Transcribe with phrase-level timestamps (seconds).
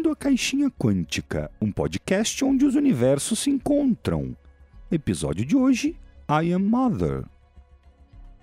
[0.00, 4.34] Bem-vindo à Caixinha Quântica, um podcast onde os universos se encontram.
[4.90, 5.94] Episódio de hoje:
[6.26, 7.24] I Am Mother.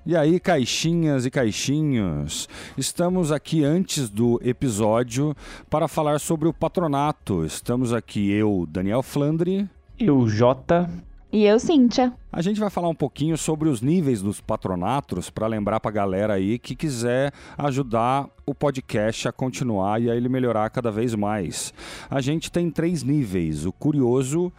[0.05, 2.47] E aí, caixinhas e caixinhos,
[2.77, 5.35] estamos aqui antes do episódio
[5.67, 7.43] para falar sobre o patronato.
[7.43, 9.67] Estamos aqui eu, Daniel Flandre.
[9.97, 10.87] Eu, Jota.
[11.31, 12.13] E eu, Cíntia.
[12.31, 15.93] A gente vai falar um pouquinho sobre os níveis dos patronatos para lembrar para a
[15.93, 21.13] galera aí que quiser ajudar o podcast a continuar e a ele melhorar cada vez
[21.13, 21.73] mais.
[22.09, 24.53] A gente tem três níveis: o curioso,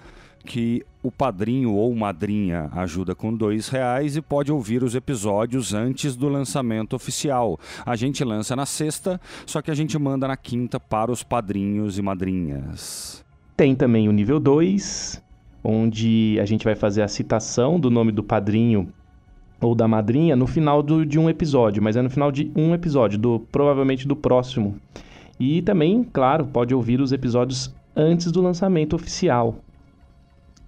[0.45, 6.17] que o padrinho ou madrinha ajuda com dois reais e pode ouvir os episódios antes
[6.17, 7.59] do lançamento oficial.
[7.85, 11.99] A gente lança na sexta, só que a gente manda na quinta para os padrinhos
[11.99, 13.25] e madrinhas.
[13.57, 15.23] Tem também o nível 2,
[15.71, 18.89] onde a gente vai fazer a citação do nome do padrinho
[19.61, 22.73] ou da madrinha no final do, de um episódio, mas é no final de um
[22.73, 24.77] episódio, do provavelmente do próximo.
[25.39, 29.57] E também, claro, pode ouvir os episódios antes do lançamento oficial.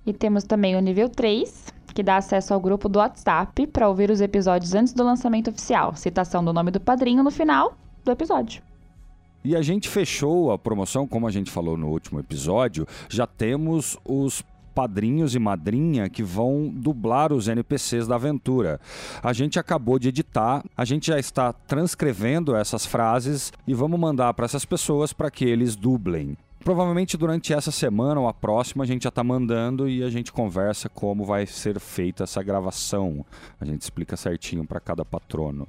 [0.05, 4.11] E temos também o nível 3, que dá acesso ao grupo do WhatsApp para ouvir
[4.11, 5.95] os episódios antes do lançamento oficial.
[5.97, 8.62] Citação do nome do padrinho no final do episódio.
[9.42, 13.97] E a gente fechou a promoção, como a gente falou no último episódio, já temos
[14.05, 18.81] os padrinhos e madrinha que vão dublar os NPCs da aventura.
[19.23, 24.33] A gente acabou de editar, a gente já está transcrevendo essas frases e vamos mandar
[24.35, 26.37] para essas pessoas para que eles dublem.
[26.63, 30.31] Provavelmente durante essa semana ou a próxima a gente já está mandando e a gente
[30.31, 33.25] conversa como vai ser feita essa gravação.
[33.59, 35.67] A gente explica certinho para cada patrono.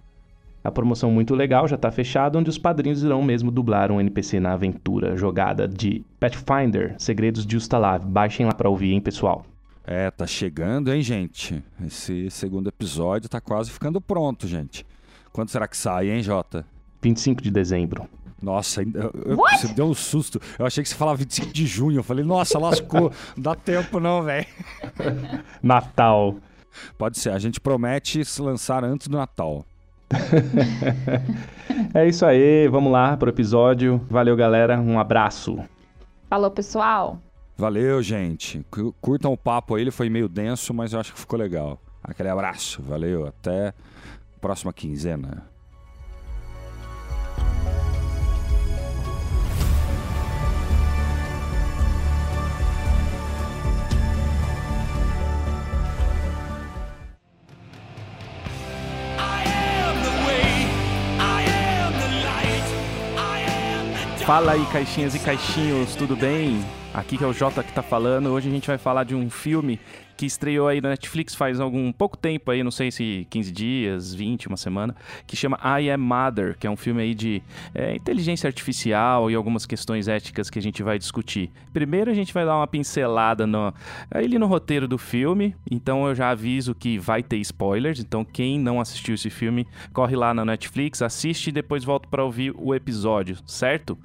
[0.64, 4.40] A promoção muito legal já está fechada, onde os padrinhos irão mesmo dublar um NPC
[4.40, 8.06] na aventura jogada de Pathfinder, Segredos de Ustalav.
[8.06, 9.44] Baixem lá para ouvir, hein, pessoal?
[9.84, 11.64] É, tá chegando, hein, gente?
[11.84, 14.86] Esse segundo episódio tá quase ficando pronto, gente.
[15.34, 16.64] Quando será que sai, hein, Jota?
[17.02, 18.08] 25 de dezembro.
[18.40, 20.40] Nossa, eu, você deu um susto.
[20.58, 22.00] Eu achei que você falava 25 de junho.
[22.00, 23.12] Eu falei, nossa, lascou.
[23.36, 24.48] Não dá tempo não, velho.
[25.62, 26.36] Natal.
[26.98, 27.32] Pode ser.
[27.32, 29.66] A gente promete se lançar antes do Natal.
[31.94, 32.68] é isso aí.
[32.68, 34.02] Vamos lá pro episódio.
[34.10, 34.80] Valeu, galera.
[34.80, 35.60] Um abraço.
[36.30, 37.20] Falou, pessoal.
[37.58, 38.66] Valeu, gente.
[39.02, 39.84] Curtam o papo aí.
[39.84, 41.80] Ele foi meio denso, mas eu acho que ficou legal.
[42.04, 42.82] Aquele abraço.
[42.82, 43.28] Valeu.
[43.28, 43.74] Até
[44.40, 45.51] próxima quinzena.
[64.32, 66.64] Fala aí, caixinhas e caixinhos, tudo bem?
[66.94, 68.30] Aqui que é o Jota que tá falando.
[68.30, 69.78] Hoje a gente vai falar de um filme
[70.22, 74.14] que estreou aí na Netflix faz algum pouco tempo aí, não sei se 15 dias,
[74.14, 74.96] 20, uma semana,
[75.26, 77.42] que chama I Am Mother, que é um filme aí de
[77.74, 81.50] é, inteligência artificial e algumas questões éticas que a gente vai discutir.
[81.74, 83.74] Primeiro a gente vai dar uma pincelada no,
[84.12, 88.60] ali no roteiro do filme, então eu já aviso que vai ter spoilers, então quem
[88.60, 92.76] não assistiu esse filme, corre lá na Netflix, assiste e depois volta para ouvir o
[92.76, 93.98] episódio, certo?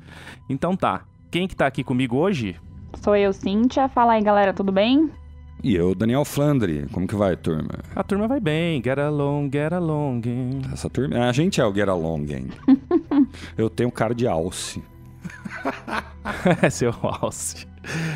[0.48, 1.04] Então tá.
[1.30, 2.56] Quem que tá aqui comigo hoje?
[3.02, 3.86] Sou eu, Cíntia.
[3.90, 5.10] Fala aí, galera, tudo bem?
[5.62, 6.86] E eu, Daniel Flandre.
[6.92, 7.70] Como que vai, turma?
[7.94, 8.82] A turma vai bem.
[8.82, 10.22] Get along, get along.
[10.72, 11.28] Essa turma...
[11.28, 12.48] A gente é o get along, hein?
[13.56, 14.82] eu tenho cara de alce.
[16.62, 17.66] é seu alce.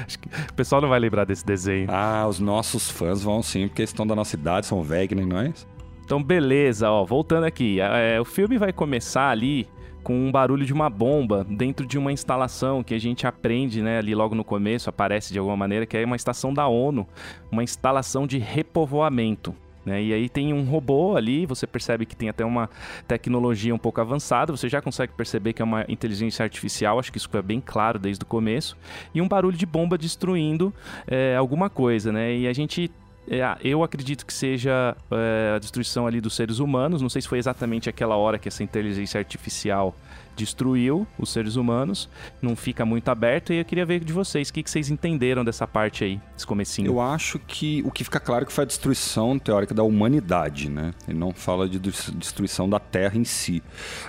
[0.07, 1.87] Acho que o pessoal não vai lembrar desse desenho.
[1.91, 5.27] Ah, os nossos fãs vão sim, porque eles estão da nossa idade, são velhos, nem
[5.27, 5.67] nós.
[6.05, 7.81] Então, beleza, ó, voltando aqui.
[7.81, 9.69] É, o filme vai começar ali
[10.03, 13.99] com um barulho de uma bomba dentro de uma instalação que a gente aprende, né,
[13.99, 17.07] ali logo no começo, aparece de alguma maneira, que é uma estação da ONU,
[17.51, 19.55] uma instalação de repovoamento.
[19.85, 20.03] Né?
[20.03, 22.69] E aí tem um robô ali, você percebe que tem até uma
[23.09, 27.19] tecnologia um pouco avançada, você já consegue perceber que é uma inteligência artificial, acho que
[27.19, 28.77] isso é bem claro desde o começo,
[29.15, 30.73] e um barulho de bomba destruindo
[31.07, 32.37] é, alguma coisa, né?
[32.37, 32.91] E a gente
[33.29, 37.03] é, eu acredito que seja é, a destruição ali dos seres humanos.
[37.03, 39.95] Não sei se foi exatamente aquela hora que essa inteligência artificial
[40.37, 42.09] destruiu os seres humanos.
[42.41, 43.53] Não fica muito aberto.
[43.53, 46.47] E eu queria ver de vocês o que, que vocês entenderam dessa parte aí, desse
[46.47, 46.87] comecinho.
[46.87, 50.69] Eu acho que o que fica claro é que foi a destruição teórica da humanidade,
[50.69, 50.93] né?
[51.09, 53.63] Ele não fala de destruição da Terra em si.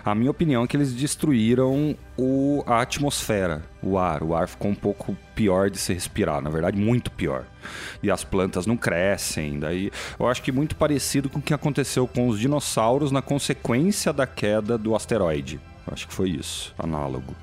[0.04, 4.24] A minha opinião é que eles destruíram o, a atmosfera, o ar.
[4.24, 7.46] O ar ficou um pouco pior de se respirar, na verdade, muito pior.
[8.02, 9.60] E as plantas não crescem.
[9.60, 14.14] Daí, eu acho que muito parecido com o que aconteceu com os dinossauros na consequência
[14.14, 15.60] da queda do asteroide.
[15.92, 17.34] Acho que foi isso, análogo.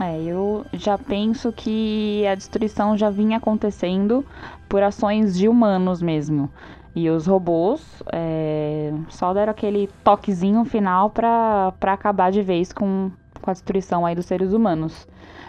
[0.00, 4.24] É, eu já penso que a destruição já vinha acontecendo
[4.68, 6.50] por ações de humanos mesmo.
[6.94, 13.10] E os robôs é, só deram aquele toquezinho final para acabar de vez com,
[13.40, 15.06] com a destruição aí dos seres humanos.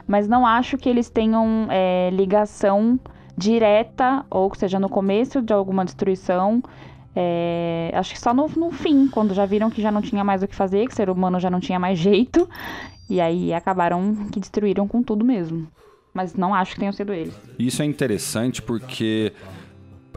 [0.08, 3.00] Mas não acho que eles tenham é, ligação
[3.38, 6.62] direta, ou seja, no começo de alguma destruição.
[7.16, 10.44] É, acho que só no, no fim, quando já viram que já não tinha mais
[10.44, 12.50] o que fazer, que o ser humano já não tinha mais jeito.
[13.10, 15.68] E aí acabaram que destruíram com tudo mesmo.
[16.14, 17.34] Mas não acho que tenham sido eles.
[17.58, 19.34] Isso é interessante porque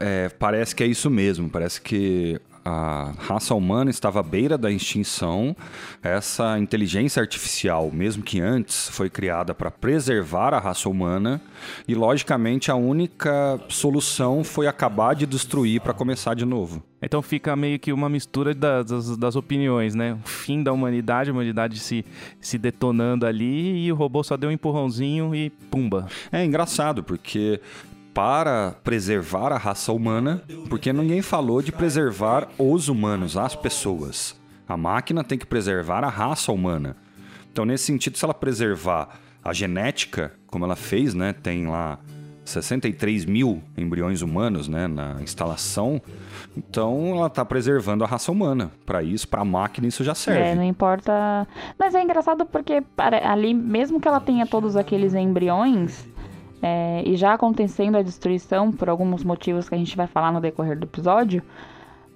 [0.00, 1.49] é, parece que é isso mesmo.
[1.49, 5.56] Parece que a raça humana estava à beira da extinção.
[6.03, 11.41] Essa inteligência artificial, mesmo que antes, foi criada para preservar a raça humana.
[11.87, 16.82] E, logicamente, a única solução foi acabar de destruir para começar de novo.
[17.05, 20.17] Então fica meio que uma mistura das, das, opiniões, né?
[20.25, 22.05] O fim da humanidade, a humanidade se,
[22.41, 26.06] se detonando ali e o robô só deu um empurrãozinho e pumba.
[26.31, 27.61] É engraçado, porque
[28.14, 34.41] para preservar a raça humana, porque ninguém falou de preservar os humanos, as pessoas.
[34.69, 36.97] A máquina tem que preservar a raça humana.
[37.50, 41.99] Então, nesse sentido, se ela preservar a genética, como ela fez, né, tem lá
[42.44, 46.00] 63 mil embriões humanos né, na instalação,
[46.56, 48.70] então ela está preservando a raça humana.
[48.85, 50.41] Para isso, para a máquina, isso já serve.
[50.41, 51.47] É, não importa.
[51.79, 52.82] Mas é engraçado porque
[53.23, 56.06] ali, mesmo que ela tenha todos aqueles embriões,
[56.62, 60.41] é, e já acontecendo a destruição por alguns motivos que a gente vai falar no
[60.41, 61.43] decorrer do episódio.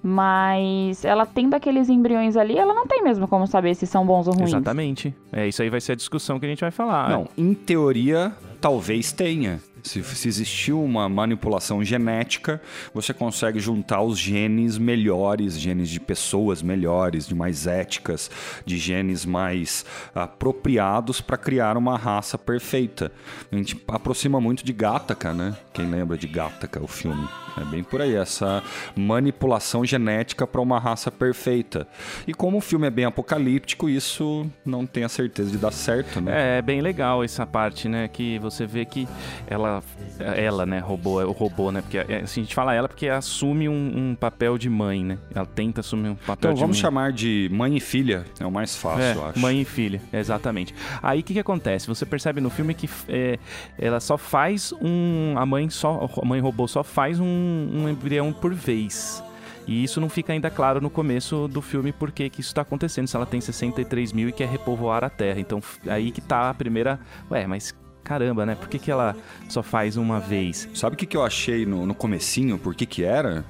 [0.01, 4.27] Mas ela tendo aqueles embriões ali, ela não tem mesmo como saber se são bons
[4.27, 4.49] ou ruins.
[4.49, 5.13] Exatamente.
[5.33, 7.09] É, isso aí vai ser a discussão que a gente vai falar.
[7.09, 8.31] Não, em teoria,
[8.67, 9.61] talvez tenha.
[9.81, 12.61] Se, se existiu uma manipulação genética,
[12.93, 18.29] você consegue juntar os genes melhores, genes de pessoas melhores, de mais éticas,
[18.65, 23.09] de genes mais apropriados para criar uma raça perfeita.
[23.49, 25.55] A gente aproxima muito de Gattaca, né?
[25.73, 27.25] Quem lembra de Gattaca, o filme?
[27.59, 28.61] É bem por aí, essa
[28.95, 31.87] manipulação genética para uma raça perfeita.
[32.27, 36.21] E como o filme é bem apocalíptico, isso não tem a certeza de dar certo,
[36.21, 36.55] né?
[36.55, 38.07] É, é bem legal essa parte, né?
[38.07, 39.07] Que você vê que
[39.47, 39.83] ela,
[40.19, 41.81] ela né, robô, o robô, né?
[41.81, 45.17] Porque é, assim, a gente fala ela porque assume um, um, papel de mãe, né?
[45.33, 46.81] Ela tenta assumir um papel então, de vamos mãe.
[46.81, 49.39] chamar de mãe e filha, é o mais fácil, é, eu acho.
[49.39, 50.73] Mãe e filha, exatamente.
[51.01, 51.87] Aí o que, que acontece?
[51.87, 53.37] Você percebe no filme que é,
[53.77, 55.35] ela só faz um.
[55.37, 56.09] A mãe só.
[56.21, 59.23] A mãe robô só faz um um, embrião por vez.
[59.67, 63.07] E isso não fica ainda claro no começo do filme porque que isso está acontecendo,
[63.07, 65.39] se ela tem 63 mil e quer repovoar a Terra.
[65.39, 66.99] Então aí que tá a primeira.
[67.29, 67.75] Ué, mas
[68.07, 68.55] caramba, né?
[68.55, 69.15] Por que, que ela
[69.49, 70.69] só faz uma vez?
[70.73, 72.57] Sabe o que, que eu achei no, no comecinho?
[72.57, 73.43] Por que que era?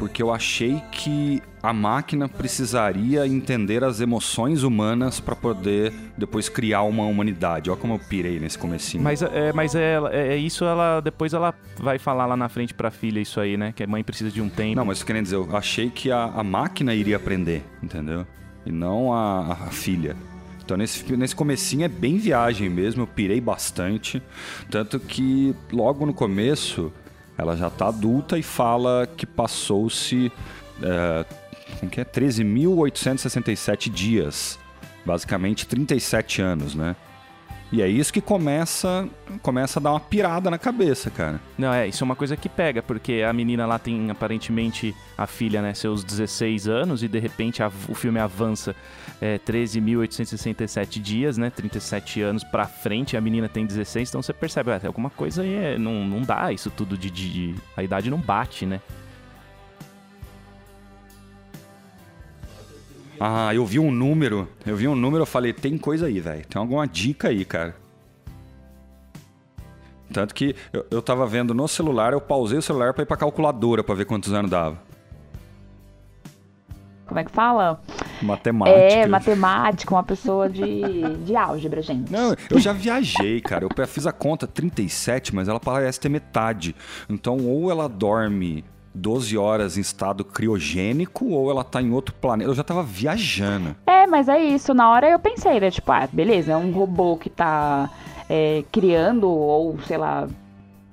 [0.00, 6.84] porque eu achei que a máquina precisaria entender as emoções humanas para poder depois criar
[6.84, 7.68] uma humanidade.
[7.68, 9.04] Olha como eu pirei nesse comecinho.
[9.04, 12.72] Mas é, mas é, é, é isso ela depois ela vai falar lá na frente
[12.72, 13.72] para a filha isso aí, né?
[13.76, 14.74] Que a mãe precisa de um tempo.
[14.74, 18.26] Não, mas querendo dizer, eu achei que a, a máquina iria aprender, entendeu?
[18.64, 20.16] E não a, a filha.
[20.70, 24.22] Então nesse, nesse comecinho é bem viagem mesmo, eu pirei bastante.
[24.70, 26.92] Tanto que logo no começo
[27.36, 30.30] ela já está adulta e fala que passou-se
[30.80, 31.26] é,
[31.90, 32.04] que é?
[32.04, 34.60] 13.867 dias,
[35.04, 36.94] basicamente 37 anos, né?
[37.72, 39.08] E é isso que começa,
[39.42, 41.40] começa a dar uma pirada na cabeça, cara.
[41.56, 45.24] Não, é, isso é uma coisa que pega, porque a menina lá tem aparentemente a
[45.24, 48.74] filha, né, seus 16 anos e de repente a, o filme avança
[49.20, 54.72] é, 13.867 dias, né, 37 anos pra frente, a menina tem 16, então você percebe,
[54.72, 57.54] ah, alguma coisa aí é, não, não dá isso tudo de, de.
[57.76, 58.80] A idade não bate, né?
[63.22, 64.48] Ah, eu vi um número.
[64.64, 66.46] Eu vi um número, eu falei, tem coisa aí, velho.
[66.46, 67.76] Tem alguma dica aí, cara.
[70.10, 73.18] Tanto que eu, eu tava vendo no celular, eu pausei o celular pra ir pra
[73.18, 74.78] calculadora pra ver quantos anos dava.
[77.06, 77.80] Como é que fala?
[78.22, 78.78] Matemática.
[78.78, 82.10] É, matemática, uma pessoa de, de álgebra, gente.
[82.10, 83.66] Não, eu já viajei, cara.
[83.66, 86.74] Eu fiz a conta 37, mas ela parece ter metade.
[87.08, 92.50] Então, ou ela dorme 12 horas em estado criogênico ou ela tá em outro planeta.
[92.50, 93.76] Eu já tava viajando.
[93.86, 94.74] É, mas é isso.
[94.74, 95.70] Na hora eu pensei, né?
[95.70, 97.90] Tipo, ah, beleza, é um robô que tá
[98.28, 100.28] é, criando ou, sei lá,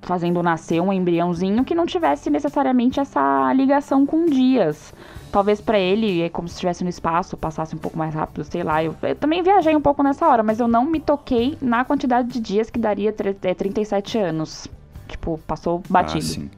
[0.02, 4.94] fazendo nascer um embriãozinho que não tivesse necessariamente essa ligação com dias.
[5.30, 8.62] Talvez para ele é como se estivesse no espaço, passasse um pouco mais rápido, sei
[8.62, 8.82] lá.
[8.82, 12.28] Eu, eu, também viajei um pouco nessa hora, mas eu não me toquei na quantidade
[12.28, 14.66] de dias que daria 37 é, anos.
[15.06, 16.18] Tipo, passou batido.
[16.18, 16.50] Ah, sim.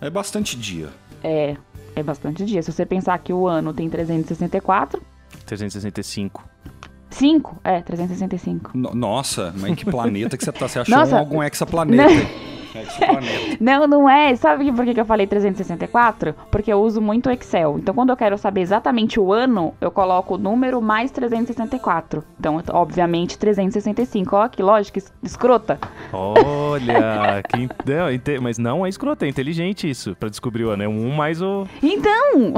[0.00, 0.88] É bastante dia.
[1.22, 1.56] É,
[1.96, 2.62] é bastante dia.
[2.62, 5.02] Se você pensar que o ano tem 364.
[5.46, 6.44] 365.
[7.10, 7.60] 5?
[7.64, 8.76] É, 365.
[8.76, 10.68] No, nossa, mas que planeta que você tá?
[10.68, 12.04] Você achou nossa, algum hexaplaneta?
[12.04, 12.57] não,
[13.88, 14.34] não é.
[14.36, 16.34] Sabe por que eu falei 364?
[16.50, 17.78] Porque eu uso muito Excel.
[17.78, 22.24] Então, quando eu quero saber exatamente o ano, eu coloco o número mais 364.
[22.38, 24.36] Então, obviamente, 365.
[24.36, 25.78] Ó, que lógica escrota.
[26.12, 27.68] Olha, que...
[27.86, 30.82] não, mas não é escrota, é inteligente isso, para descobrir o ano.
[30.82, 31.66] É um mais o...
[31.82, 32.54] Então...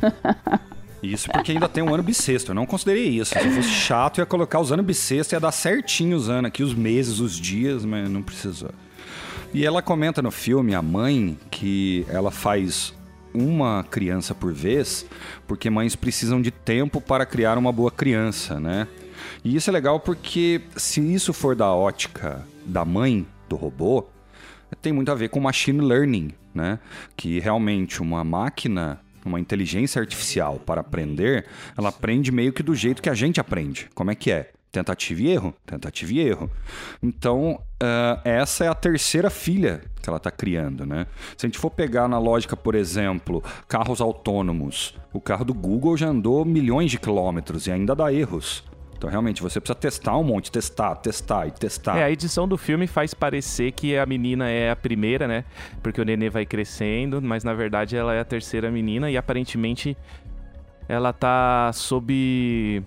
[1.04, 2.52] Isso porque ainda tem um ano bissexto.
[2.52, 3.38] Eu não considerei isso.
[3.38, 6.74] Se fosse chato, ia colocar os anos bissexto, ia dar certinho os anos aqui, os
[6.74, 8.70] meses, os dias, mas não precisou.
[9.54, 12.92] E ela comenta no filme, a mãe, que ela faz
[13.32, 15.06] uma criança por vez,
[15.46, 18.88] porque mães precisam de tempo para criar uma boa criança, né?
[19.44, 24.08] E isso é legal porque se isso for da ótica da mãe do robô,
[24.82, 26.80] tem muito a ver com machine learning, né?
[27.16, 31.46] Que realmente uma máquina uma inteligência artificial para aprender,
[31.78, 33.88] ela aprende meio que do jeito que a gente aprende.
[33.94, 34.50] Como é que é?
[34.70, 36.50] Tentativa e erro, tentativa e erro.
[37.02, 41.06] Então, uh, essa é a terceira filha que ela está criando, né?
[41.36, 45.96] Se a gente for pegar na lógica, por exemplo, carros autônomos, o carro do Google
[45.96, 48.64] já andou milhões de quilômetros e ainda dá erros.
[48.96, 51.98] Então, realmente, você precisa testar um monte, testar, testar e testar.
[51.98, 55.44] É, a edição do filme faz parecer que a menina é a primeira, né?
[55.82, 59.96] Porque o nenê vai crescendo, mas na verdade ela é a terceira menina e aparentemente
[60.88, 62.82] ela tá sob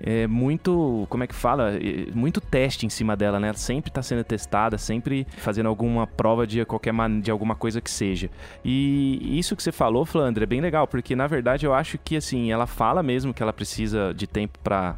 [0.00, 1.74] é, muito, como é que fala?
[1.76, 3.48] É, muito teste em cima dela, né?
[3.48, 7.90] Ela sempre está sendo testada, sempre fazendo alguma prova de qualquer de alguma coisa que
[7.90, 8.30] seja.
[8.64, 12.16] E isso que você falou, Flandre, é bem legal, porque na verdade eu acho que
[12.16, 14.96] assim, ela fala mesmo que ela precisa de tempo para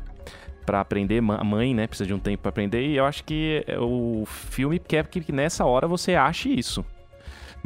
[0.66, 3.64] para aprender, a mãe, né, precisa de um tempo para aprender, e eu acho que
[3.80, 6.84] o filme quer que nessa hora você ache isso.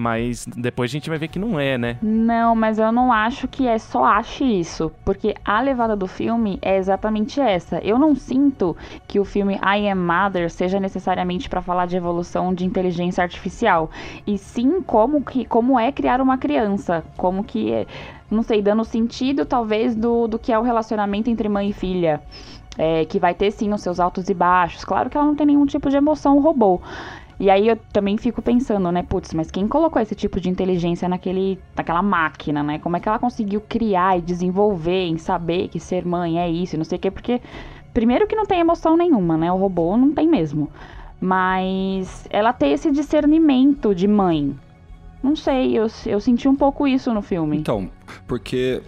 [0.02, 1.96] Mas depois a gente vai ver que não é, né?
[2.02, 6.58] Não, mas eu não acho que é só ache isso, porque a levada do filme
[6.60, 7.78] é exatamente essa.
[7.78, 12.52] Eu não sinto que o filme I Am Mother seja necessariamente para falar de evolução
[12.52, 13.92] de inteligência artificial,
[14.26, 17.86] e sim como que como é criar uma criança, como que é,
[18.28, 22.20] não sei, dando sentido talvez do, do que é o relacionamento entre mãe e filha
[22.76, 24.84] é, que vai ter sim os seus altos e baixos.
[24.84, 26.80] Claro que ela não tem nenhum tipo de emoção robô.
[27.38, 31.08] E aí eu também fico pensando, né, putz, mas quem colocou esse tipo de inteligência
[31.08, 32.78] naquele, naquela máquina, né?
[32.78, 36.76] Como é que ela conseguiu criar e desenvolver em saber que ser mãe é isso
[36.76, 37.10] e não sei o quê?
[37.10, 37.40] Porque,
[37.92, 39.50] primeiro que não tem emoção nenhuma, né?
[39.50, 40.70] O robô não tem mesmo.
[41.20, 44.56] Mas ela tem esse discernimento de mãe.
[45.22, 47.56] Não sei, eu, eu senti um pouco isso no filme.
[47.56, 47.88] Então,
[48.26, 48.82] porque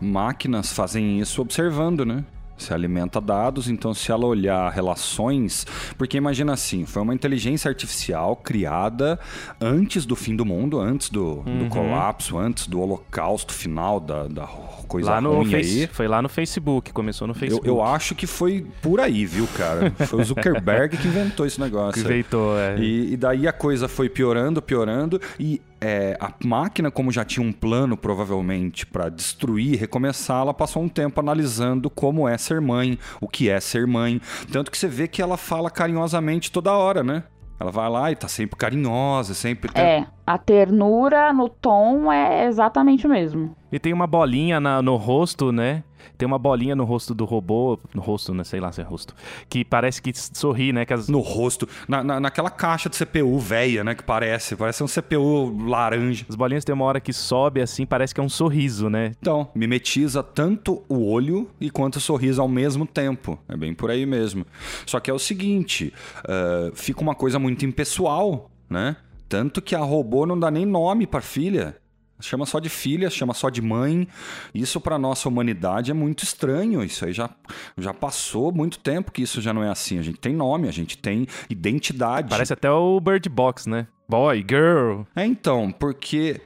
[0.00, 2.24] máquinas fazem isso observando, né?
[2.60, 8.36] Se alimenta dados, então se ela olhar relações, porque imagina assim, foi uma inteligência artificial
[8.36, 9.18] criada
[9.60, 11.64] antes do fim do mundo, antes do, uhum.
[11.64, 14.46] do colapso, antes do holocausto final da, da
[14.90, 15.86] coisa lá no ruim face, aí.
[15.86, 17.66] Foi lá no Facebook, começou no Facebook.
[17.66, 19.90] Eu, eu, acho que foi por aí, viu, cara?
[20.06, 22.00] Foi o Zuckerberg que inventou esse negócio.
[22.10, 22.78] Inventou, é.
[22.78, 27.44] E, e daí a coisa foi piorando, piorando, e é, a máquina, como já tinha
[27.44, 32.98] um plano provavelmente para destruir, recomeçar, ela passou um tempo analisando como é ser mãe,
[33.20, 34.20] o que é ser mãe.
[34.52, 37.24] Tanto que você vê que ela fala carinhosamente toda hora, né?
[37.58, 39.70] Ela vai lá e tá sempre carinhosa, sempre.
[39.74, 43.54] É, a ternura no tom é exatamente o mesmo.
[43.70, 45.84] E tem uma bolinha na, no rosto, né?
[46.16, 48.44] Tem uma bolinha no rosto do robô, no rosto, né?
[48.44, 49.14] Sei lá se é rosto.
[49.48, 50.84] Que parece que sorri, né?
[50.84, 51.08] Que as...
[51.08, 51.68] No rosto.
[51.88, 53.94] Na, na, naquela caixa de CPU velha, né?
[53.94, 54.56] Que parece.
[54.56, 56.24] Parece um CPU laranja.
[56.28, 59.12] As bolinhas tem uma hora que sobe assim, parece que é um sorriso, né?
[59.20, 63.38] Então, mimetiza tanto o olho e quanto o sorriso ao mesmo tempo.
[63.48, 64.46] É bem por aí mesmo.
[64.86, 65.92] Só que é o seguinte:
[66.24, 68.96] uh, fica uma coisa muito impessoal, né?
[69.28, 71.76] Tanto que a robô não dá nem nome para filha.
[72.20, 74.06] Chama só de filha, chama só de mãe.
[74.54, 76.82] Isso para nossa humanidade é muito estranho.
[76.82, 77.30] Isso aí já,
[77.78, 79.98] já passou muito tempo que isso já não é assim.
[79.98, 82.28] A gente tem nome, a gente tem identidade.
[82.28, 83.86] Parece até o Bird Box, né?
[84.08, 85.02] Boy, girl.
[85.14, 86.40] É então, porque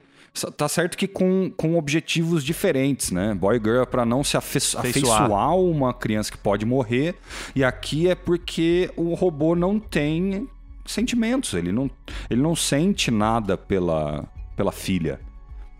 [0.56, 3.34] tá certo que com, com objetivos diferentes, né?
[3.34, 4.86] Boy girl é para não se afeiçoar.
[4.86, 7.14] afeiçoar uma criança que pode morrer.
[7.54, 10.48] E aqui é porque o robô não tem
[10.84, 11.54] sentimentos.
[11.54, 11.90] Ele não,
[12.28, 14.24] ele não sente nada pela,
[14.56, 15.20] pela filha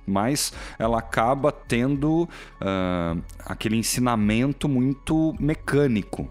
[0.07, 6.29] mas ela acaba tendo uh, aquele ensinamento muito mecânico.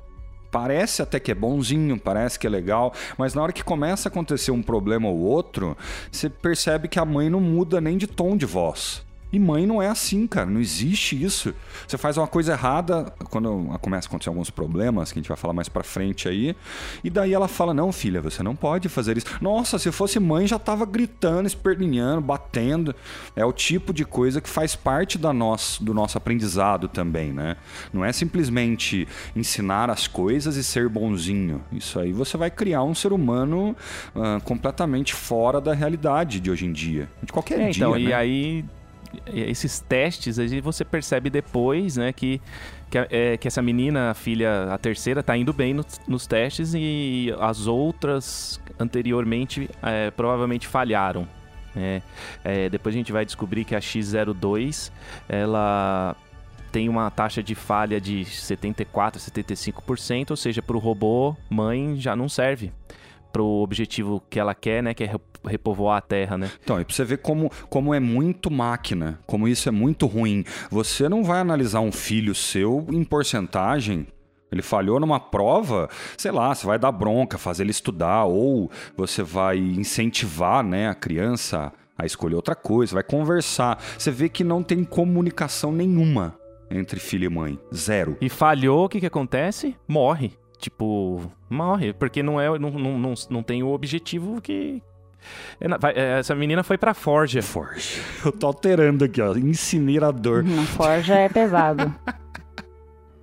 [0.51, 4.12] Parece até que é bonzinho, parece que é legal, mas na hora que começa a
[4.12, 5.75] acontecer um problema ou outro,
[6.12, 9.03] você percebe que a mãe não muda nem de tom de voz.
[9.34, 10.46] E mãe não é assim, cara.
[10.46, 11.56] Não existe isso.
[11.88, 15.36] Você faz uma coisa errada, quando começa a acontecer alguns problemas, que a gente vai
[15.36, 16.56] falar mais pra frente aí,
[17.03, 19.25] e daí ela fala: Não, filha, você não pode fazer isso.
[19.42, 22.22] Nossa, se fosse mãe, já tava gritando, esperninhando,
[23.36, 27.55] É o tipo de coisa que faz parte da nosso, do nosso aprendizado também, né?
[27.91, 31.62] Não é simplesmente ensinar as coisas e ser bonzinho.
[31.72, 33.75] Isso aí você vai criar um ser humano
[34.15, 37.10] uh, completamente fora da realidade de hoje em dia.
[37.22, 37.86] De qualquer é, dia.
[37.86, 38.01] Então, né?
[38.01, 38.65] e aí
[39.33, 42.41] esses testes, aí você percebe depois, né, que,
[42.89, 46.74] que, é, que essa menina, a filha, a terceira, tá indo bem no, nos testes
[46.75, 51.27] e as outras anteriormente é, provavelmente falharam.
[51.75, 52.01] É,
[52.44, 54.92] é, depois a gente vai descobrir que a X02
[55.27, 56.15] ela
[56.72, 62.15] tem uma taxa de falha de 74, 75%, ou seja, para o robô mãe já
[62.15, 62.72] não serve
[63.32, 65.12] para o objetivo que ela quer, né, que é
[65.44, 66.51] repovoar a Terra, né?
[66.63, 70.46] Então, e pra você ver como, como é muito máquina, como isso é muito ruim.
[70.70, 74.08] Você não vai analisar um filho seu em porcentagem
[74.53, 79.24] ele falhou numa prova, sei lá, você vai dar bronca, fazer ele estudar, ou você
[79.24, 83.81] vai incentivar né, a criança a escolher outra coisa, vai conversar.
[83.98, 86.38] Você vê que não tem comunicação nenhuma
[86.69, 87.60] entre filho e mãe.
[87.74, 88.17] Zero.
[88.19, 89.75] E falhou, o que, que acontece?
[89.88, 90.33] Morre.
[90.57, 91.93] Tipo, morre.
[91.93, 94.81] Porque não, é, não, não, não, não tem o objetivo que,
[95.60, 97.41] é, é, essa menina foi pra Forja.
[97.41, 98.01] Forja.
[98.25, 99.36] Eu tô alterando aqui, ó.
[99.36, 100.43] Incinerador.
[100.75, 101.93] Forja é pesado.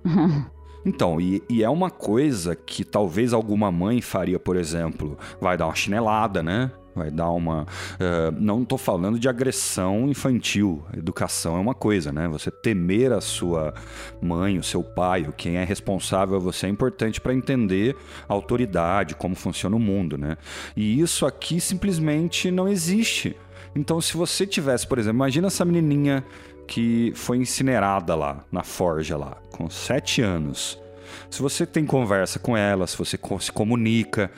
[0.85, 5.67] Então, e, e, é uma coisa que talvez alguma mãe faria, por exemplo, vai dar
[5.67, 6.71] uma chinelada, né?
[6.93, 7.63] Vai dar uma.
[7.63, 10.83] Uh, não estou falando de agressão infantil.
[10.95, 12.27] Educação é uma coisa, né?
[12.27, 13.73] Você temer a sua
[14.21, 17.95] mãe, o seu pai, ou quem é responsável a você é importante para entender
[18.27, 20.35] a autoridade, como funciona o mundo, né?
[20.75, 23.37] E isso aqui simplesmente não existe.
[23.73, 26.25] Então, se você tivesse, por exemplo, imagina essa menininha
[26.67, 30.81] que foi incinerada lá, na forja lá, com sete anos.
[31.29, 34.31] Se você tem conversa com ela, se você se comunica,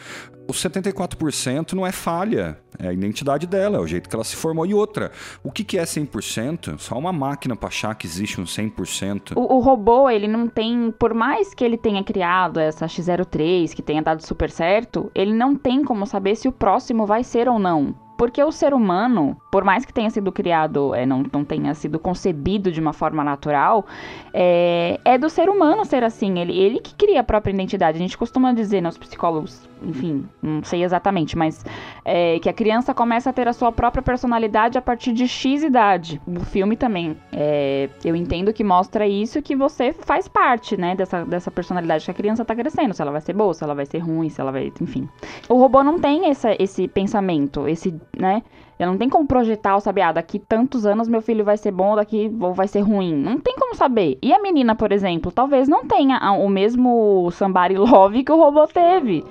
[0.47, 4.35] os 74% não é falha, é a identidade dela, é o jeito que ela se
[4.35, 4.65] formou.
[4.65, 5.11] E outra,
[5.43, 6.79] o que, que é 100%?
[6.79, 9.33] Só uma máquina para achar que existe um 100%.
[9.35, 13.81] O, o robô, ele não tem, por mais que ele tenha criado essa X03, que
[13.81, 17.57] tenha dado super certo, ele não tem como saber se o próximo vai ser ou
[17.57, 17.95] não.
[18.23, 21.99] Porque o ser humano, por mais que tenha sido criado, é, não, não tenha sido
[21.99, 23.85] concebido de uma forma natural,
[24.33, 26.39] é, é do ser humano ser assim.
[26.39, 27.97] Ele, ele que cria a própria identidade.
[27.97, 31.65] A gente costuma dizer, nos psicólogos, enfim, não sei exatamente, mas
[32.05, 35.63] é, que a criança começa a ter a sua própria personalidade a partir de X
[35.63, 36.21] idade.
[36.25, 41.25] O filme também, é, eu entendo que mostra isso, que você faz parte, né, dessa,
[41.25, 42.93] dessa personalidade que a criança tá crescendo.
[42.93, 44.71] Se ela vai ser boa, se ela vai ser ruim, se ela vai.
[44.81, 45.07] Enfim.
[45.49, 48.41] O robô não tem essa, esse pensamento, esse né?
[48.77, 51.71] Ela não tem como projetar ou saber, ah, daqui tantos anos meu filho vai ser
[51.71, 53.15] bom, daqui ou vai ser ruim.
[53.15, 54.17] Não tem como saber.
[54.21, 58.67] E a menina, por exemplo, talvez não tenha o mesmo somebody love que o robô
[58.67, 59.23] teve.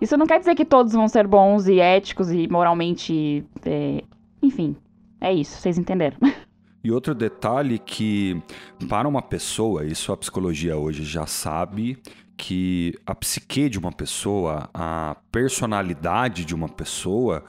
[0.00, 3.44] Isso não quer dizer que todos vão ser bons e éticos e moralmente.
[3.64, 4.02] É...
[4.42, 4.74] Enfim,
[5.20, 6.16] é isso, vocês entenderam.
[6.82, 8.42] E outro detalhe que,
[8.88, 11.98] para uma pessoa, isso a psicologia hoje já sabe,
[12.38, 17.44] que a psique de uma pessoa, a personalidade de uma pessoa,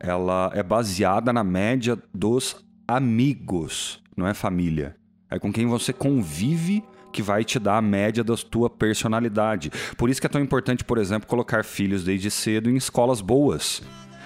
[0.00, 2.56] ela é baseada na média dos
[2.88, 4.96] amigos, não é família.
[5.30, 6.82] É com quem você convive
[7.14, 9.70] que vai te dar a média da tua personalidade.
[9.96, 13.80] Por isso que é tão importante, por exemplo, colocar filhos desde cedo em escolas boas.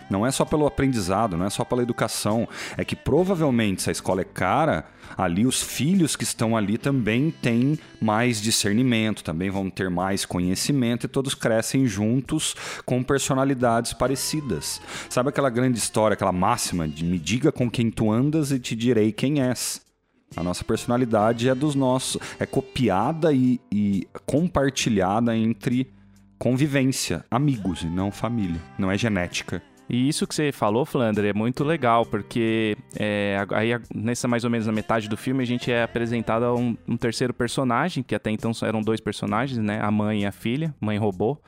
[0.08, 2.48] Não é só pelo aprendizado, não é só pela educação.
[2.78, 4.86] É que provavelmente, se a escola é cara,
[5.18, 11.04] ali os filhos que estão ali também têm mais discernimento, também vão ter mais conhecimento
[11.04, 14.80] e todos crescem juntos com personalidades parecidas.
[15.10, 18.74] Sabe aquela grande história, aquela máxima de me diga com quem tu andas e te
[18.74, 19.87] direi quem és?
[20.36, 25.90] A nossa personalidade é dos nossos, é copiada e, e compartilhada entre
[26.38, 28.60] convivência, amigos e não família.
[28.78, 29.62] Não é genética.
[29.88, 34.50] E isso que você falou, Flandre, é muito legal, porque é, aí nessa mais ou
[34.50, 38.14] menos na metade do filme a gente é apresentado a um, um, terceiro personagem, que
[38.14, 39.80] até então eram dois personagens, né?
[39.80, 41.38] A mãe e a filha, mãe robô.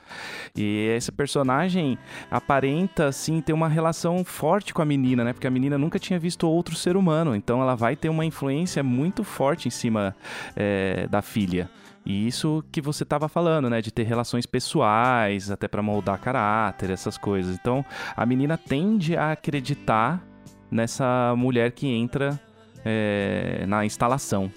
[0.57, 1.99] E esse personagem
[2.31, 5.33] aparenta, assim, ter uma relação forte com a menina, né?
[5.33, 8.83] Porque a menina nunca tinha visto outro ser humano, então ela vai ter uma influência
[8.83, 10.17] muito forte em cima
[10.57, 11.69] é, da filha.
[12.05, 13.81] E isso que você estava falando, né?
[13.81, 17.57] De ter relações pessoais, até para moldar caráter, essas coisas.
[17.57, 17.85] Então,
[18.17, 20.25] a menina tende a acreditar
[20.71, 22.41] nessa mulher que entra
[22.85, 24.51] é, na instalação.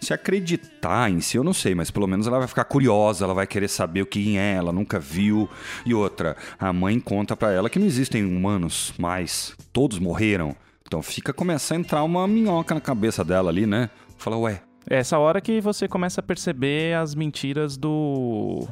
[0.00, 3.34] Se acreditar em si, eu não sei, mas pelo menos ela vai ficar curiosa, ela
[3.34, 5.48] vai querer saber o que é, ela nunca viu.
[5.84, 10.54] E outra, a mãe conta para ela que não existem humanos mais, todos morreram
[10.86, 13.90] Então fica começa a entrar uma minhoca na cabeça dela ali, né?
[14.16, 14.62] Fala, ué.
[14.88, 18.66] É essa hora que você começa a perceber as mentiras do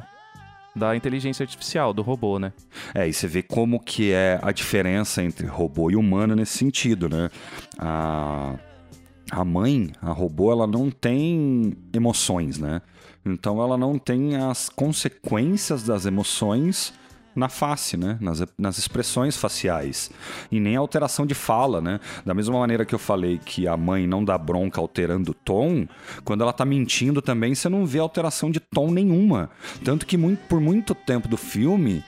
[0.73, 2.53] da inteligência artificial, do robô, né?
[2.93, 7.09] É, e você vê como que é a diferença entre robô e humano nesse sentido,
[7.09, 7.29] né?
[7.77, 8.55] A,
[9.29, 12.81] a mãe, a robô, ela não tem emoções, né?
[13.25, 16.93] Então ela não tem as consequências das emoções
[17.35, 18.17] na face, né?
[18.19, 20.11] Nas, nas expressões faciais.
[20.51, 21.99] E nem alteração de fala, né?
[22.25, 25.87] Da mesma maneira que eu falei que a mãe não dá bronca alterando o tom,
[26.23, 29.49] quando ela tá mentindo também, você não vê alteração de tom nenhuma.
[29.83, 32.03] Tanto que muito, por muito tempo do filme,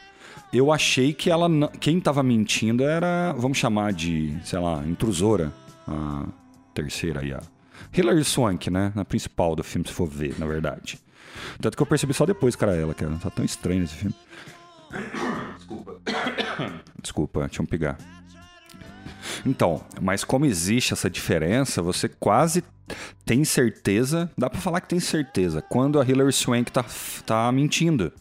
[0.52, 5.52] eu achei que ela quem tava mentindo era, vamos chamar de, sei lá, intrusora,
[5.88, 6.26] a
[6.74, 7.42] terceira aí, a
[7.96, 8.92] Hilary Swank, né?
[8.96, 11.00] Na principal do filme, se for ver, na verdade.
[11.60, 13.16] Tanto que eu percebi só depois era ela, cara.
[13.22, 14.16] Tá tão estranho esse filme.
[15.56, 16.02] Desculpa.
[17.02, 17.98] Desculpa, deixa eu pegar.
[19.46, 22.64] Então, mas como existe essa diferença, você quase
[23.26, 26.86] tem certeza, dá para falar que tem certeza, quando a Hilary Swank tá,
[27.26, 28.12] tá mentindo.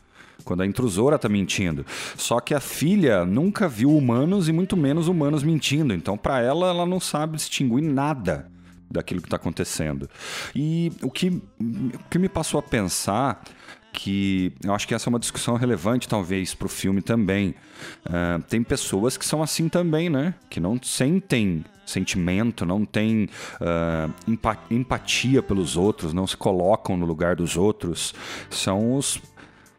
[0.45, 1.87] Quando a intrusora tá mentindo.
[2.17, 5.95] Só que a filha nunca viu humanos e muito menos humanos mentindo.
[5.95, 8.51] Então, para ela, ela não sabe distinguir nada
[8.91, 10.11] daquilo que está acontecendo.
[10.53, 13.43] E o que, o que me passou a pensar
[13.93, 17.55] que eu acho que essa é uma discussão relevante, talvez, para o filme também.
[18.07, 20.35] Uh, tem pessoas que são assim também, né?
[20.49, 23.29] Que não sentem sentimento, não têm
[23.61, 24.13] uh,
[24.71, 28.15] empatia pelos outros, não se colocam no lugar dos outros.
[28.51, 29.21] São os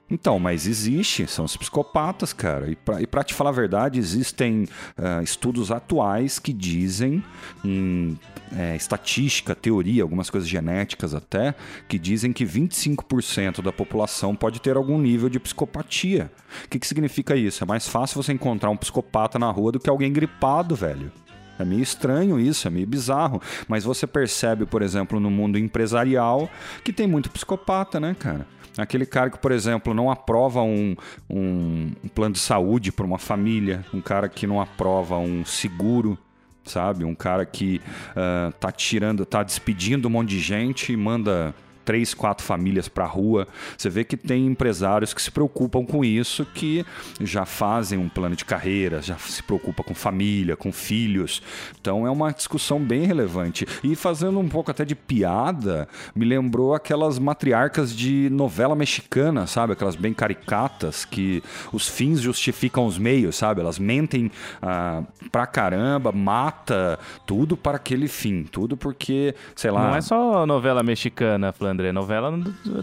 [0.10, 2.70] então, mas existe, são os psicopatas, cara.
[3.00, 7.24] E para te falar a verdade, existem uh, estudos atuais que dizem,
[7.64, 8.20] em
[8.56, 11.56] é, estatística, teoria, algumas coisas genéticas até,
[11.88, 16.32] que dizem que 25% da população pode ter algum nível de psicopatia.
[16.66, 17.64] O que, que significa isso?
[17.64, 21.12] É mais fácil você encontrar um psicopata na rua do que alguém gripado, velho.
[21.58, 23.42] É meio estranho isso, é meio bizarro.
[23.68, 26.50] Mas você percebe, por exemplo, no mundo empresarial,
[26.84, 28.46] que tem muito psicopata, né, cara?
[28.78, 30.96] Aquele cara que, por exemplo, não aprova um,
[31.30, 36.18] um, um plano de saúde para uma família, um cara que não aprova um seguro,
[36.66, 37.04] sabe?
[37.04, 37.82] Um cara que
[38.12, 43.06] uh, tá tirando, tá despedindo um monte de gente e manda três, quatro famílias para
[43.06, 43.48] a rua.
[43.78, 46.86] Você vê que tem empresários que se preocupam com isso, que
[47.22, 51.42] já fazem um plano de carreira, já se preocupa com família, com filhos.
[51.80, 53.66] Então é uma discussão bem relevante.
[53.84, 59.74] E fazendo um pouco até de piada, me lembrou aquelas matriarcas de novela mexicana, sabe?
[59.74, 63.62] Aquelas bem caricatas que os fins justificam os meios, sabe?
[63.62, 69.90] Elas mentem ah, pra caramba, mata tudo para aquele fim, tudo porque, sei lá.
[69.90, 71.92] Não é só novela mexicana, Flan André.
[71.92, 72.32] Novela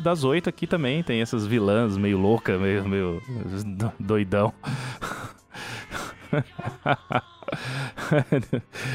[0.02, 3.22] das oito aqui também tem essas vilãs meio louca, meio, meio
[3.98, 4.52] doidão.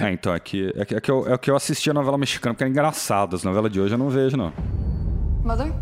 [0.01, 2.17] é, então, é que, é, que, é, que eu, é que eu assisti a novela
[2.17, 3.35] mexicana porque é engraçado.
[3.35, 4.53] As novelas de hoje eu não vejo, não.
[5.43, 5.73] Mother?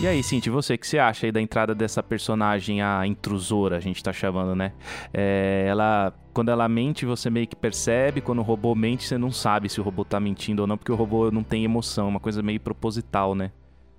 [0.00, 3.80] E aí, Cinti, você, que você acha aí da entrada dessa personagem, a intrusora, a
[3.80, 4.70] gente tá chamando, né?
[5.12, 9.32] É, ela, quando ela mente, você meio que percebe, quando o robô mente, você não
[9.32, 12.10] sabe se o robô tá mentindo ou não, porque o robô não tem emoção, é
[12.10, 13.50] uma coisa meio proposital, né?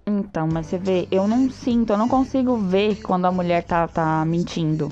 [0.07, 3.85] Então, mas você vê, eu não sinto, eu não consigo ver quando a mulher tá,
[3.85, 4.89] tá mentindo.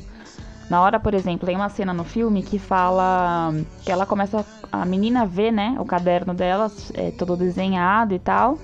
[0.70, 3.54] Na hora, por exemplo, tem uma cena no filme que fala
[3.86, 4.46] que ela começa.
[4.70, 8.60] A menina vê, né, o caderno dela, é, todo desenhado e tal.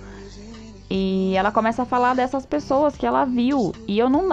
[0.96, 3.74] E ela começa a falar dessas pessoas que ela viu.
[3.88, 4.30] E eu não.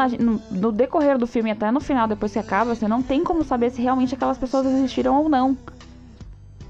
[0.51, 3.71] No, decorrer do filme, até no final, depois que acaba, você não tem como saber
[3.71, 5.57] se realmente aquelas pessoas existiram ou não.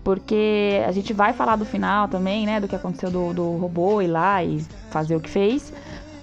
[0.05, 2.61] Porque a gente vai falar do final também, né?
[2.61, 4.61] Do que aconteceu do, do robô ir lá e
[4.92, 5.72] fazer o que fez.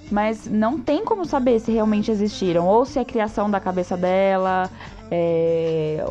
[0.09, 2.65] Mas não tem como saber se realmente existiram.
[2.65, 4.71] Ou se é criação da cabeça dela.
[5.11, 6.09] É,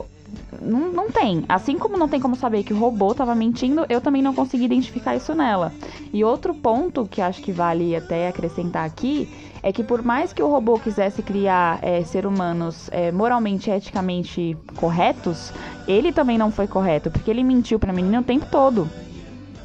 [0.60, 1.44] não, não tem.
[1.48, 4.64] Assim como não tem como saber que o robô estava mentindo, eu também não consegui
[4.64, 5.72] identificar isso nela.
[6.12, 9.28] E outro ponto que acho que vale até acrescentar aqui
[9.62, 14.56] é que por mais que o robô quisesse criar é, ser humanos é, moralmente, eticamente
[14.76, 15.52] corretos,
[15.88, 18.88] ele também não foi correto, porque ele mentiu pra menina o tempo todo.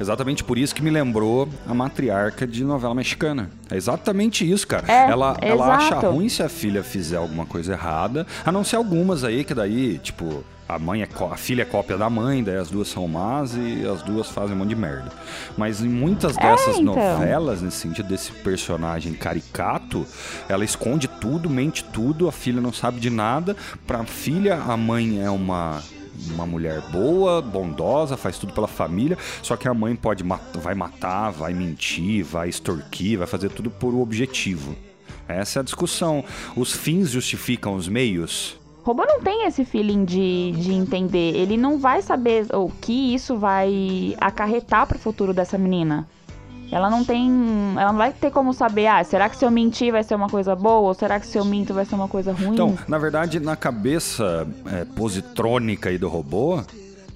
[0.02, 3.50] Exatamente por isso que me lembrou a matriarca de novela mexicana.
[3.70, 4.84] É exatamente isso, cara.
[4.86, 8.76] É, ela, ela acha ruim se a filha fizer alguma coisa errada, a não ser
[8.76, 12.56] algumas aí que daí, tipo, a mãe é a filha é cópia da mãe, daí
[12.56, 15.12] as duas são más e as duas fazem um monte de merda.
[15.56, 16.94] Mas em muitas dessas é, então.
[16.94, 20.06] novelas, nesse sentido desse personagem caricato,
[20.48, 23.56] ela esconde tudo, mente tudo, a filha não sabe de nada.
[23.86, 25.82] Pra filha, a mãe é uma
[26.30, 31.30] uma mulher boa, bondosa, faz tudo pela família, só que a mãe pode vai matar,
[31.30, 34.76] vai mentir, vai extorquir, vai fazer tudo por objetivo.
[35.28, 36.24] Essa é a discussão.
[36.56, 38.60] Os fins justificam os meios?
[38.82, 41.36] O robô não tem esse feeling de, de entender.
[41.36, 46.06] Ele não vai saber o que isso vai acarretar pro futuro dessa menina.
[46.72, 47.30] Ela não tem.
[47.76, 50.28] Ela não vai ter como saber, ah, será que se eu mentir vai ser uma
[50.28, 50.88] coisa boa?
[50.88, 52.54] Ou será que se eu minto vai ser uma coisa ruim?
[52.54, 56.62] Então, na verdade, na cabeça é, positrônica aí do robô,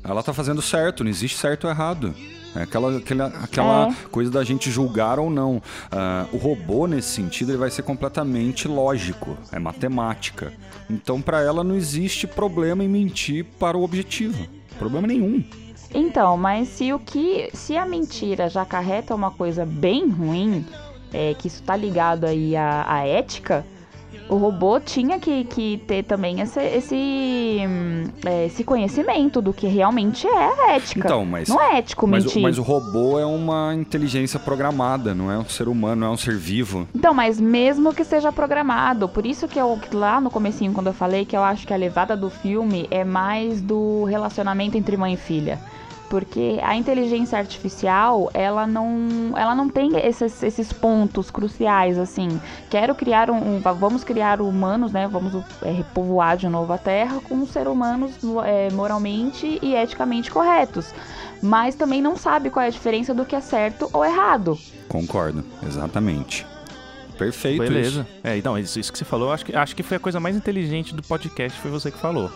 [0.05, 2.15] ela tá fazendo certo, não existe certo ou errado.
[2.55, 3.95] É aquela, aquela, aquela É.
[4.11, 5.61] coisa da gente julgar ou não.
[5.91, 10.53] Ah, o robô, nesse sentido, ele vai ser completamente lógico, é matemática.
[10.89, 14.47] Então, para ela, não existe problema em mentir para o objetivo.
[14.79, 15.43] Problema nenhum.
[15.99, 17.49] Então, mas se o que.
[17.55, 20.65] Se a mentira já acarreta uma coisa bem ruim,
[21.13, 23.65] é, que isso tá ligado aí à, à ética,
[24.29, 26.95] o robô tinha que, que ter também esse, esse,
[27.67, 30.35] hum, é, esse conhecimento do que realmente é
[30.71, 31.07] a ética.
[31.07, 32.43] Então, mas- Não é ético Mas, o- mentir.
[32.43, 36.17] mas o robô é uma inteligência programada, não é um ser humano, não é um
[36.17, 36.89] ser vivo.
[36.95, 40.95] Então, mas mesmo que seja programado, por isso que eu lá no comecinho quando eu
[40.95, 45.15] falei que eu acho que a levada do filme é mais do relacionamento entre mãe
[45.15, 45.61] e filha.
[46.09, 52.41] Porque a inteligência artificial, ela não, ela não tem esses, esses pontos cruciais, assim.
[52.71, 55.09] Quero criar um, um- Vamos criar humanos, né?
[55.09, 58.13] Vamos é, repovoar de novo a Terra com ser humanos
[58.45, 60.95] é, moralmente e eticamente corretos.
[61.43, 64.57] Mas também não sabe qual é a diferença do que é certo ou errado.
[64.89, 66.47] Concordo, exatamente.
[67.19, 67.89] Perfeito Beleza.
[68.03, 68.07] isso.
[68.23, 70.37] É, então, isso, isso que você falou, acho que, acho que foi a coisa mais
[70.37, 72.31] inteligente do podcast, foi você que falou.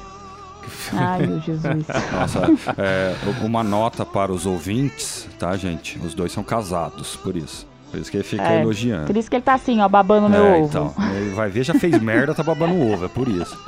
[0.93, 1.87] Ai, meu Jesus.
[2.13, 2.41] Nossa,
[2.79, 5.99] é, uma nota para os ouvintes, tá, gente?
[5.99, 7.69] Os dois são casados, por isso.
[7.91, 9.07] Por isso que ele fica É, elogiando.
[9.07, 10.67] Por isso que ele tá assim, ó, babando meu é, ovo.
[10.69, 13.59] então, ele vai ver, já fez merda, tá babando o ovo, é por isso.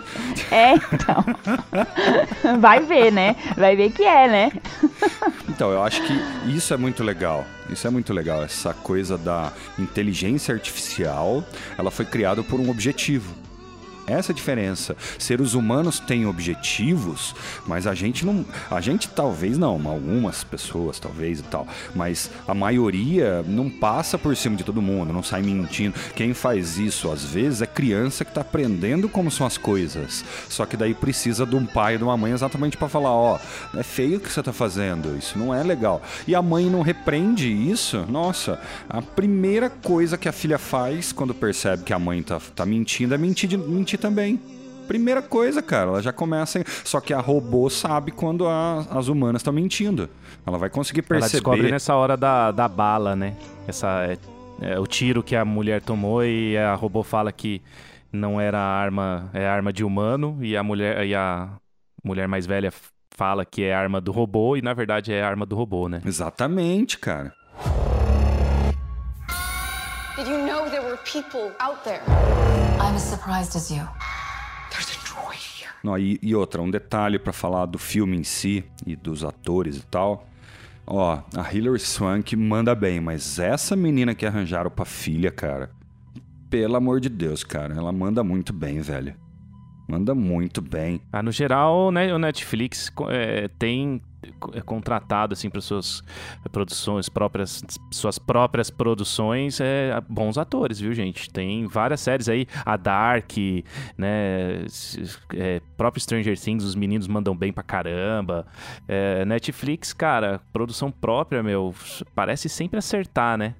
[0.51, 1.25] É, então.
[2.61, 3.35] Vai ver, né?
[3.57, 4.53] Vai ver que é, né?
[5.49, 6.13] Então, eu acho que
[6.55, 7.45] isso é muito legal.
[7.69, 8.45] Isso é muito legal.
[8.45, 11.43] Essa coisa da inteligência artificial,
[11.77, 13.35] ela foi criada por um objetivo.
[14.07, 14.97] Essa é a diferença.
[15.19, 17.35] Seres humanos têm objetivos,
[17.67, 18.45] mas a gente não.
[18.71, 21.67] A gente talvez não, algumas pessoas talvez e tal.
[21.95, 25.95] Mas a maioria não passa por cima de todo mundo, não sai mentindo.
[26.15, 30.25] Quem faz isso, às vezes, é criança que tá aprendendo como são as coisas.
[30.49, 33.39] Só que daí precisa de um pai e de uma mãe exatamente para falar: ó,
[33.77, 36.03] é feio o que você tá fazendo, isso não é legal.
[36.27, 41.35] E a mãe não repreende isso, nossa, a primeira coisa que a filha faz quando
[41.35, 44.41] percebe que a mãe tá, tá mentindo é mentir, de, mentir também.
[44.89, 46.59] Primeira coisa, cara, ela já começa.
[46.59, 50.09] em- Só que a robô sabe quando a- as humanas estão mentindo.
[50.47, 51.31] Ela vai conseguir Ela perceber.
[51.33, 53.35] descobre nessa hora da, da bala, né?
[53.67, 54.19] Essa, é,
[54.61, 57.63] é, o tiro que a mulher tomou e a robô fala que
[58.13, 61.49] não era arma, é arma de humano e a mulher e a
[62.05, 62.73] mulher mais velha
[63.17, 66.03] fala que é arma do robô e na verdade é arma do robô, né?
[66.05, 67.33] Exatamente, cara.
[70.17, 72.03] Did you know there were people out there?
[72.83, 73.89] I'm as surprised as you.
[74.71, 75.71] There's a droid here.
[75.85, 79.77] Não, e, e outra, um detalhe pra falar do filme em si e dos atores
[79.77, 80.27] e tal.
[80.85, 85.71] Ó, a Hilary Swank manda bem, mas essa menina que arranjaram pra filha, cara,
[86.51, 89.15] pelo amor de Deus, cara, ela manda muito bem, velho.
[89.89, 91.01] Manda muito bem.
[91.13, 94.03] Ah, no geral, né, o Netflix é, tem
[94.65, 96.03] contratado assim para suas
[96.51, 101.31] produções próprias, suas próprias produções, é, bons atores, viu, gente?
[101.31, 103.33] Tem várias séries aí, a Dark,
[103.97, 104.65] né,
[105.35, 108.47] é, próprio Stranger Things, os meninos mandam bem pra caramba.
[108.89, 111.75] É, Netflix, cara, produção própria, meu,
[112.15, 113.55] parece sempre acertar, né?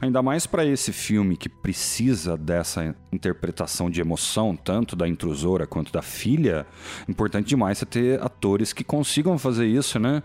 [0.00, 5.92] Ainda mais pra esse filme que precisa dessa interpretação de emoção, tanto da intrusora quanto
[5.92, 6.66] da filha,
[7.08, 10.22] importante demais você ter atores que consigam fazer isso, né?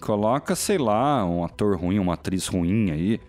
[0.00, 3.20] Coloca, sei lá, um ator ruim, uma atriz ruim aí.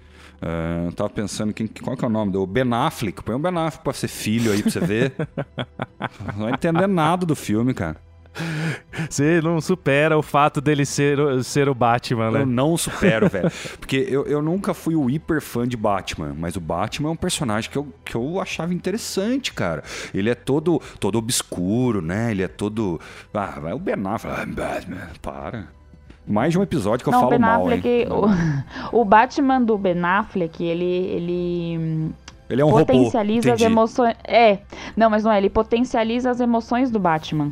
[0.42, 2.32] Ah, eu tava pensando, quem, qual que é o nome?
[2.32, 3.24] Do Ben Affleck.
[3.24, 5.13] Põe o Ben Affleck pra ser filho aí pra você ver.
[6.36, 8.09] Não vai entender nada do filme, cara.
[9.10, 12.42] Você não supera o fato dele ser, o- ser o Batman, né?
[12.42, 13.52] Eu não supero, velho.
[13.80, 17.15] Porque eu, eu nunca fui o hiper fã de Batman, mas o Batman é um
[17.18, 19.84] personagem que eu, que eu achava interessante, cara.
[20.13, 22.32] Ele é todo, todo obscuro, né?
[22.32, 23.00] Ele é todo.
[23.34, 24.39] Ah, vai o Ben Affleck.
[24.42, 25.68] Ah, Batman, para.
[26.28, 28.08] Mais de um episódio que eu não, falo Ben mal, Affleck, hein?
[28.92, 32.12] o, o Batman do Ben Affleck, ele, ele
[32.48, 33.56] Ele é um potencializa robô.
[33.56, 33.63] as entendi.
[33.65, 34.15] emoções.
[34.28, 34.60] É,
[34.96, 37.52] não, mas não é, ele potencializa as emoções do Batman.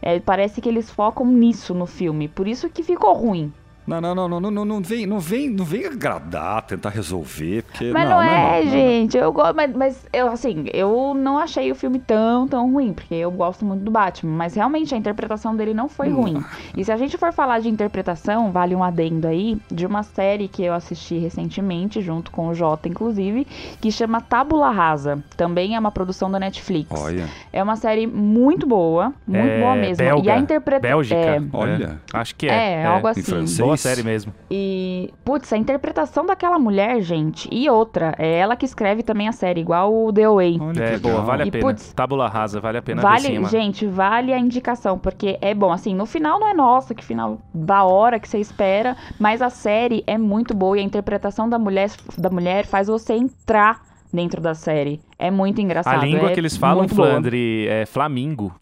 [0.00, 3.52] É, parece que eles focam nisso no filme, por isso que ficou ruim.
[3.86, 7.62] Não, não, não, não, não, não, não vem, não vem, não vem agradar, tentar resolver,
[7.62, 8.70] porque Mas não, não, é, não, não.
[8.70, 9.16] gente.
[9.16, 13.14] Eu gosto, mas, mas eu assim, eu não achei o filme tão, tão ruim, porque
[13.14, 14.32] eu gosto muito do Batman.
[14.36, 16.42] Mas realmente a interpretação dele não foi ruim.
[16.76, 20.48] E se a gente for falar de interpretação, vale um adendo aí de uma série
[20.48, 23.46] que eu assisti recentemente, junto com o Jota, inclusive,
[23.80, 25.22] que chama Tábula Rasa.
[25.36, 26.90] Também é uma produção da Netflix.
[26.90, 29.96] Olha, É uma série muito boa, muito É, boa mesmo.
[29.96, 30.96] belga, e a interpretação.
[30.96, 31.16] Bélgica.
[31.16, 32.00] É, Olha.
[32.12, 32.72] É, acho que é.
[32.82, 33.22] é, algo em assim.
[33.22, 33.75] francês.
[33.76, 34.32] Boa série mesmo.
[34.50, 39.32] E, putz, a interpretação daquela mulher, gente, e outra, é ela que escreve também a
[39.32, 40.58] série, igual o The Away.
[40.60, 41.64] olha É, que boa, vale a E, pena.
[41.64, 45.54] putz, Tábula rasa, vale a pena ver Vale, sim, gente, vale a indicação, porque é
[45.54, 49.40] bom, assim, no final não é nossa, que final da hora que você espera, mas
[49.42, 53.80] a série é muito boa e a interpretação da mulher, da mulher faz você entrar
[54.12, 55.00] dentro da série.
[55.18, 56.00] É muito engraçado.
[56.00, 57.08] A língua é que eles falam, muito boa.
[57.10, 58.54] Flandre, é flamingo.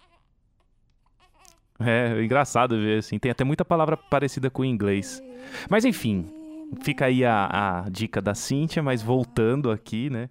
[1.78, 3.18] É engraçado ver, assim.
[3.18, 5.22] Tem até muita palavra parecida com o inglês.
[5.68, 6.26] Mas enfim,
[6.82, 10.28] fica aí a, a dica da Cíntia, mas voltando aqui, né?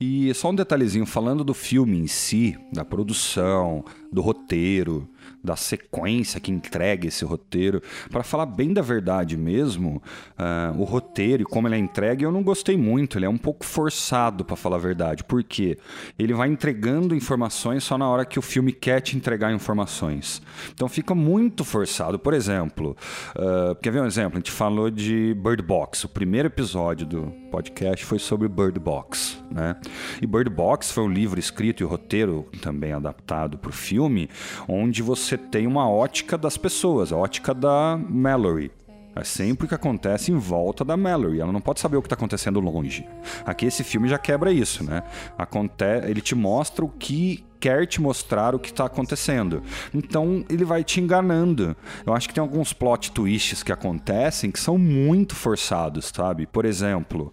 [0.00, 5.06] E só um detalhezinho, falando do filme em si, da produção, do roteiro,
[5.42, 10.02] da sequência que entrega esse roteiro, para falar bem da verdade mesmo,
[10.38, 13.18] ah, o roteiro e como ele é entregue, eu não gostei muito.
[13.18, 15.24] Ele é um pouco forçado, para falar a verdade.
[15.24, 15.78] Por quê?
[16.18, 20.42] Ele vai entregando informações só na hora que o filme quer te entregar informações.
[20.74, 22.18] Então fica muito forçado.
[22.18, 22.96] Por exemplo,
[23.36, 24.36] ah, quer ver um exemplo?
[24.36, 26.04] A gente falou de Bird Box.
[26.04, 29.76] O primeiro episódio do podcast foi sobre Bird Box, né?
[30.22, 34.28] E Bird Box foi um livro escrito e roteiro também adaptado para o filme,
[34.68, 38.70] onde você tem uma ótica das pessoas, a ótica da Mallory.
[39.14, 41.40] É sempre o que acontece em volta da Mallory.
[41.40, 43.06] Ela não pode saber o que está acontecendo longe.
[43.44, 45.02] Aqui esse filme já quebra isso, né?
[45.36, 49.62] Aconte ele te mostra o que quer te mostrar o que está acontecendo.
[49.94, 51.76] Então ele vai te enganando.
[52.06, 56.46] Eu acho que tem alguns plot twists que acontecem que são muito forçados, sabe?
[56.46, 57.32] Por exemplo,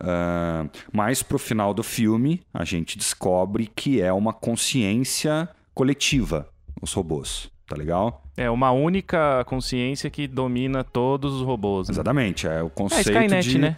[0.00, 6.48] ah, mais pro final do filme a gente descobre que é uma consciência coletiva
[6.80, 8.22] os robôs, tá legal?
[8.36, 11.88] É uma única consciência que domina todos os robôs.
[11.88, 11.92] Né?
[11.94, 13.76] Exatamente, é o É a conceito Skynet, de né?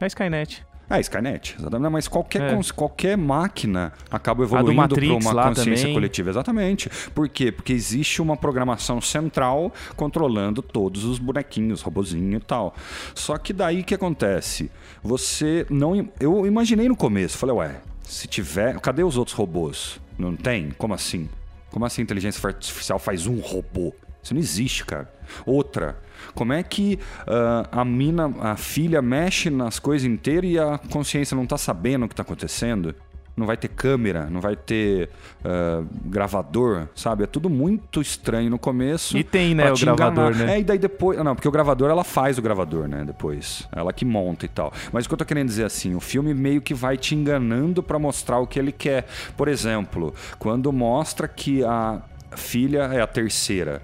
[0.00, 0.64] É a Skynet.
[0.96, 1.90] É, Skynet, exatamente.
[1.92, 2.54] Mas qualquer, É.
[2.54, 5.94] cons- qualquer máquina acaba evoluindo para uma consciência também.
[5.94, 6.30] coletiva.
[6.30, 6.90] Exatamente.
[7.14, 7.50] Por quê?
[7.50, 12.74] Porque existe uma programação central controlando todos os bonequinhos, robozinho e tal.
[13.14, 14.70] Só que daí que acontece?
[15.02, 16.08] Você não.
[16.20, 18.78] Eu imaginei no começo, falei, ué, se tiver.
[18.80, 20.00] Cadê os outros robôs?
[20.18, 20.70] Não tem?
[20.76, 21.28] Como assim?
[21.70, 23.94] Como assim a inteligência artificial faz um robô?
[24.22, 25.12] Isso não existe, cara.
[25.44, 25.96] Outra,
[26.34, 31.36] como é que ah, a mina, a filha mexe nas coisas inteiras e a consciência
[31.36, 32.94] não tá sabendo o que tá acontecendo?
[33.34, 35.08] Não vai ter câmera, não vai ter
[35.42, 37.24] ah, gravador, sabe?
[37.24, 39.16] É tudo muito estranho no começo.
[39.16, 40.46] E tem, né, o te gravador, enganar.
[40.46, 40.56] né?
[40.56, 41.18] É, e daí depois.
[41.18, 43.04] Não, porque o gravador ela faz o gravador, né?
[43.04, 43.66] Depois.
[43.72, 44.72] Ela que monta e tal.
[44.92, 47.82] Mas o que eu tô querendo dizer assim, o filme meio que vai te enganando
[47.82, 49.06] pra mostrar o que ele quer.
[49.36, 52.02] Por exemplo, quando mostra que a
[52.36, 53.82] filha é a terceira,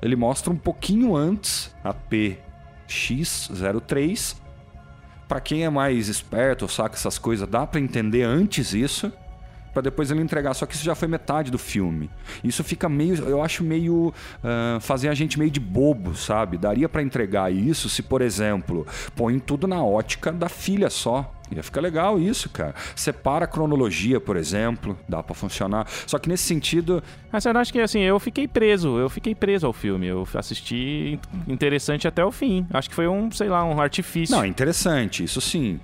[0.00, 4.36] ele mostra um pouquinho antes a PX03.
[5.26, 9.12] Pra quem é mais esperto saca essas coisas, dá pra entender antes isso
[9.72, 10.54] Pra depois ele entregar.
[10.54, 12.10] Só que isso já foi metade do filme.
[12.42, 16.56] Isso fica meio, eu acho meio ah, fazer a gente meio de bobo, sabe?
[16.58, 21.34] Daria pra entregar isso se, por exemplo, põe tudo na ótica da filha só.
[21.50, 22.74] Ia ficar legal isso, cara.
[22.94, 25.86] Separa a cronologia, por exemplo, dá pra funcionar.
[26.06, 27.02] Só que nesse sentido,
[27.32, 30.06] Mas eu acho que assim, eu fiquei preso, eu fiquei preso ao filme.
[30.06, 32.66] Eu assisti interessante até o fim.
[32.70, 34.34] Acho que foi um, sei lá, um artifício.
[34.36, 35.80] Não, é interessante, isso sim.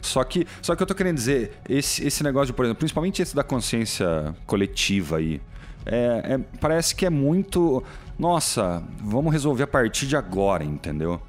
[0.00, 3.22] Só que, só que eu tô querendo dizer, esse, esse negócio, de, por exemplo, principalmente
[3.22, 5.40] esse da consciência coletiva aí,
[5.86, 7.82] é, é- parece que é muito.
[8.18, 11.20] Nossa, vamos resolver a partir de agora, entendeu?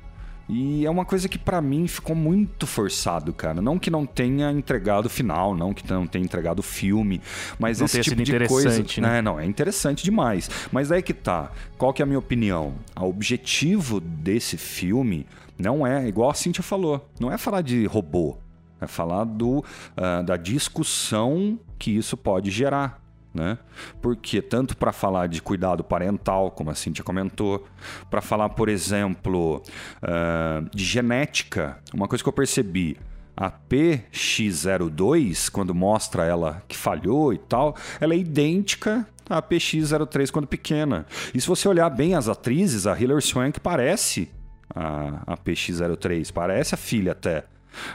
[0.48, 3.62] E é uma coisa que pra mim ficou muito forçado, cara.
[3.62, 7.22] Não que não tenha entregado o final, não que não tenha entregado o filme,
[7.58, 9.20] mas Não esse tipo de coisa, né?
[9.20, 10.50] É, não, é interessante demais.
[10.72, 11.50] Mas aí que tá.
[11.78, 12.74] Qual que é a minha opinião?
[13.00, 15.26] O objetivo desse filme
[15.58, 18.38] não é, igual a Cintia falou, não é falar de robô.
[18.84, 19.64] É falar do,
[19.96, 23.02] ah, da discussão que isso pode gerar.
[23.34, 23.58] Né?
[24.00, 27.66] Porque tanto para falar de cuidado parental, como a Cintia comentou,
[28.08, 29.64] para falar, por exemplo,
[30.02, 32.98] ah, de genética, uma coisa que eu percebi,
[33.36, 40.48] a PX02, quando mostra ela que falhou e tal, ela é idêntica à PX03 quando
[40.48, 41.06] pequena.
[41.34, 44.30] E se você olhar bem as atrizes, a Hilary Swank parece
[44.74, 47.46] a, a PX03, parece a filha até.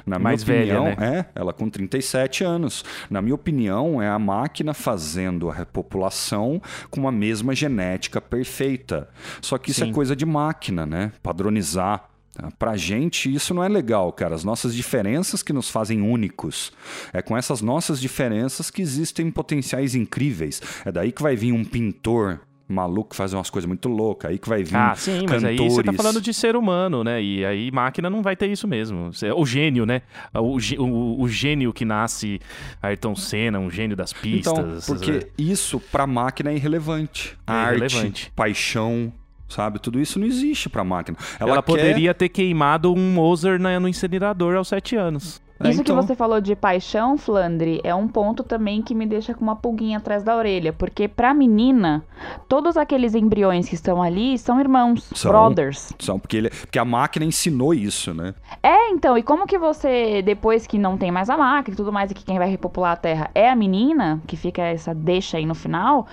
[0.06, 1.18] Na minha Mais velha, opinião, né?
[1.34, 2.84] é, ela com 37 anos.
[3.10, 6.60] Na minha opinião, é a máquina fazendo a repopulação
[6.90, 9.08] com a mesma genética perfeita.
[9.40, 9.90] Só que isso Sim.
[9.90, 11.12] é coisa de máquina, né?
[11.22, 12.08] Padronizar.
[12.32, 12.48] tá?
[12.58, 14.34] Pra gente, isso não é legal, cara.
[14.34, 16.72] As nossas diferenças que nos fazem únicos.
[17.12, 20.60] É com essas nossas diferenças que existem potenciais incríveis.
[20.84, 24.30] É daí que vai vir um pintor maluco que faz umas coisas muito loucas.
[24.30, 25.96] Aí que vai vir Ah, sim, mas aí você tá cantores.
[25.96, 27.22] falando de ser humano, né?
[27.22, 29.12] E aí máquina não vai ter isso mesmo.
[29.14, 30.02] Cê- O gênio, né?
[30.34, 32.40] O, o- o gênio que nasce
[32.82, 34.52] Ayrton Senna, um gênio das pistas.
[34.52, 37.36] Então, porque isso pra máquina é irrelevante.
[37.46, 38.32] É Arte, irrelevante.
[38.36, 39.12] paixão,
[39.48, 39.78] sabe?
[39.78, 41.16] Tudo isso não existe pra máquina.
[41.40, 45.40] Ela, ela, quer- poderia ter queimado um Moser no incinerador aos sete anos.
[45.64, 45.96] Isso então.
[45.96, 49.56] que você falou de paixão, Flandre, é um ponto também que me deixa com uma
[49.56, 50.72] pulguinha atrás da orelha.
[50.72, 52.04] Porque pra menina,
[52.48, 55.32] todos aqueles embriões que estão ali são irmãos, São.
[55.32, 55.92] brothers.
[55.98, 58.34] São, porque, ele, porque a máquina ensinou isso, né?
[58.62, 61.92] É, então, e como que você, depois que não tem mais a máquina e tudo
[61.92, 65.38] mais, e que quem vai repopular a Terra é a menina, que fica essa deixa
[65.38, 66.06] aí no final,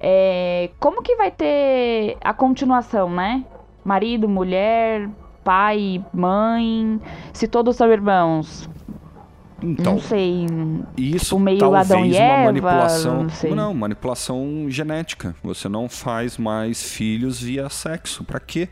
[0.00, 3.44] é, como que vai ter a continuação, né?
[3.84, 5.08] Marido, mulher,
[5.44, 7.00] pai, mãe,
[7.32, 8.68] se todos são irmãos.
[9.62, 10.46] Então, não sei.
[10.96, 13.26] isso tipo, meio talvez Adão e uma Eva, manipulação.
[13.44, 13.56] não.
[13.56, 15.34] Não, manipulação genética.
[15.42, 18.24] Você não faz mais filhos via sexo.
[18.24, 18.68] Pra quê?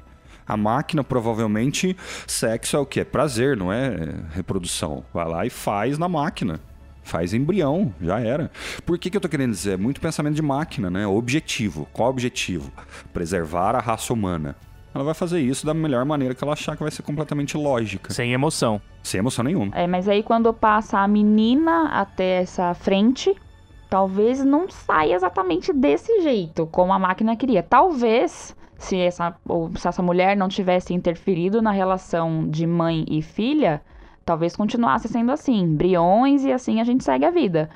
[0.46, 3.04] A máquina, provavelmente, sexo é o quê?
[3.04, 3.96] Prazer, não é
[4.32, 5.02] reprodução.
[5.12, 6.60] Vai lá e faz na máquina.
[7.02, 8.50] Faz embrião, já era.
[8.84, 9.72] Por que, que eu tô querendo dizer?
[9.72, 11.06] É muito pensamento de máquina, né?
[11.06, 11.88] Objetivo.
[11.92, 12.72] Qual objetivo?
[13.12, 14.56] Preservar a raça humana.
[14.96, 18.14] Ela vai fazer isso da melhor maneira que ela achar que vai ser completamente lógica.
[18.14, 18.80] Sem emoção.
[19.02, 19.76] Sem emoção nenhuma.
[19.76, 23.36] É, mas aí quando passa a menina até essa frente,
[23.90, 27.62] talvez não saia exatamente desse jeito, como a máquina queria.
[27.62, 33.20] Talvez, se essa, ou se essa mulher não tivesse interferido na relação de mãe e
[33.20, 33.82] filha,
[34.24, 37.68] talvez continuasse sendo assim, embriões e assim a gente segue a vida.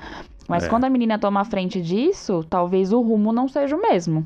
[0.49, 0.67] Mas É.
[0.67, 4.25] quando a menina toma a frente disso, talvez o rumo não seja o mesmo.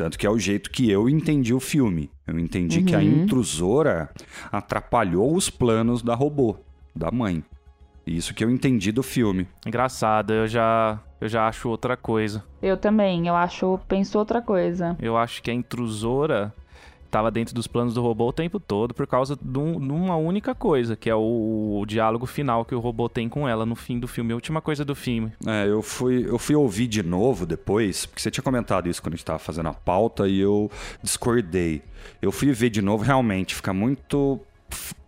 [0.00, 2.10] Tanto que é o jeito que eu entendi o filme.
[2.26, 3.22] Eu entendi que a Uhum.
[3.24, 4.08] intrusora
[4.50, 6.56] atrapalhou os planos da robô,
[6.96, 7.44] da mãe.
[8.06, 9.46] Isso que eu entendi do filme.
[9.66, 12.42] Engraçado, eu já, eu já acho outra coisa.
[12.62, 14.96] Eu também, eu acho, penso outra coisa.
[15.02, 16.50] Eu acho que a intrusora
[17.10, 20.54] tava dentro dos planos do robô o tempo todo por causa de, um- uma única
[20.54, 23.98] coisa, que é o, o diálogo final que o robô tem com ela no fim
[23.98, 25.32] do filme, a última coisa do filme.
[25.46, 29.14] É, eu fui, eu fui ouvir de novo depois, porque você tinha comentado isso quando
[29.14, 30.70] a gente tava fazendo a pauta e eu
[31.02, 31.82] discordei.
[32.22, 34.40] Eu fui ver de novo, realmente, fica muito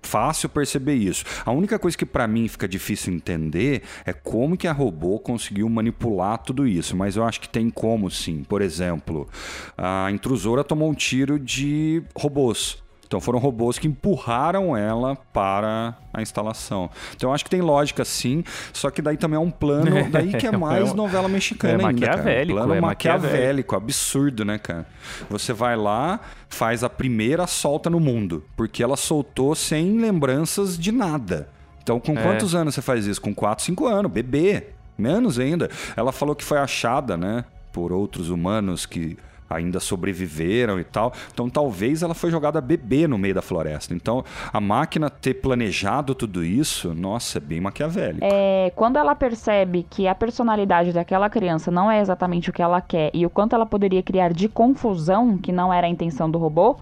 [0.03, 1.25] fácil perceber isso.
[1.45, 5.69] A única coisa que pra mim fica difícil entender é como que a robô conseguiu
[5.69, 8.45] manipular tudo isso, mas eu acho que tem como sim.
[8.45, 9.29] Por exemplo,
[9.77, 12.83] a intrusora tomou um tiro de robôs.
[13.13, 16.89] Então foram robôs que empurraram ela para a instalação.
[17.15, 18.43] Então eu acho que tem lógica sim,
[18.73, 21.83] só que daí também é um plano, daí que é mais É um- novela mexicana
[21.83, 22.47] é ainda, cara.
[22.47, 24.87] Plano é maquiavélico, absurdo, né, cara?
[25.29, 30.91] Você vai lá, faz a primeira solta no mundo, porque ela soltou sem lembranças de
[30.91, 31.51] nada.
[31.83, 32.23] Então com É.
[32.23, 33.21] quantos anos você faz isso?
[33.21, 34.69] Com 4, 5 anos, bebê.
[34.97, 35.69] Menos ainda.
[35.95, 37.45] Ela falou que foi achada, né,
[37.75, 39.19] por outros humanos que
[39.57, 41.13] ainda sobreviveram e tal.
[41.33, 43.95] Então talvez ela foi jogada bebê no meio da floresta.
[43.95, 48.25] Então a máquina ter planejado tudo isso, nossa, é bem maquiavélico.
[48.25, 52.81] É, quando ela percebe que a personalidade daquela criança não é exatamente o que ela
[52.81, 56.39] quer e o quanto ela poderia criar de confusão, que não era a intenção do
[56.39, 56.77] robô,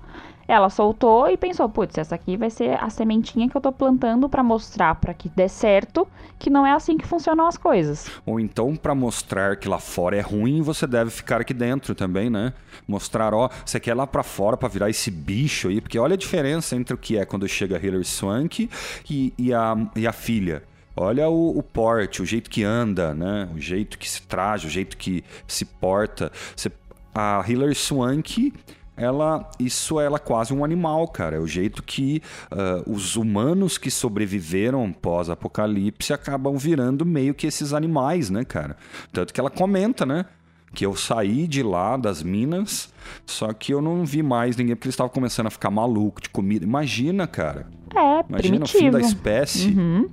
[0.51, 4.29] ela soltou e pensou, putz, essa aqui vai ser a sementinha que eu tô plantando
[4.29, 8.11] pra mostrar pra que dê certo, que não é assim que funcionam as coisas.
[8.27, 12.29] Ou então, pra mostrar que lá fora é ruim, você deve ficar aqui dentro também,
[12.29, 12.53] né?
[12.89, 16.19] Mostrar, ó, você quer lá pra fora pra virar esse bicho aí, porque olha a
[16.19, 18.69] diferença entre o que é quando chega Hilary Swank
[19.09, 20.65] e, e, a, e a filha.
[20.97, 23.49] Olha o, o porte, o jeito que anda, né?
[23.55, 26.33] O jeito que se traja, o jeito que se porta.
[26.57, 26.73] Você-
[27.15, 28.53] a Hilary Swank,
[29.01, 31.37] ela, isso ela é quase um animal, cara.
[31.37, 37.73] É o jeito que ah, os humanos que sobreviveram pós-apocalipse acabam virando meio que esses
[37.73, 38.77] animais, né, cara?
[39.13, 40.27] Tanto que ela comenta, né?
[40.73, 42.93] Que eu saí de lá das minas,
[43.27, 46.29] só que eu não vi mais ninguém porque eles estavam começando a ficar maluco de
[46.29, 46.65] comida.
[46.65, 47.67] Imagina, cara.
[47.97, 48.93] É, Imagina o fim primitivo.
[48.93, 49.69] da espécie.
[49.71, 50.09] Uhum.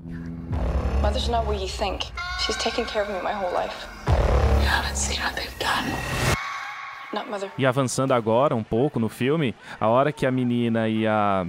[1.01, 2.07] Mother's not what you think.
[2.39, 3.75] She's taken care of me my whole life.
[4.63, 6.36] You haven't seen what they've done.
[7.57, 11.45] E avançando agora um pouco no filme, a hora que a menina e a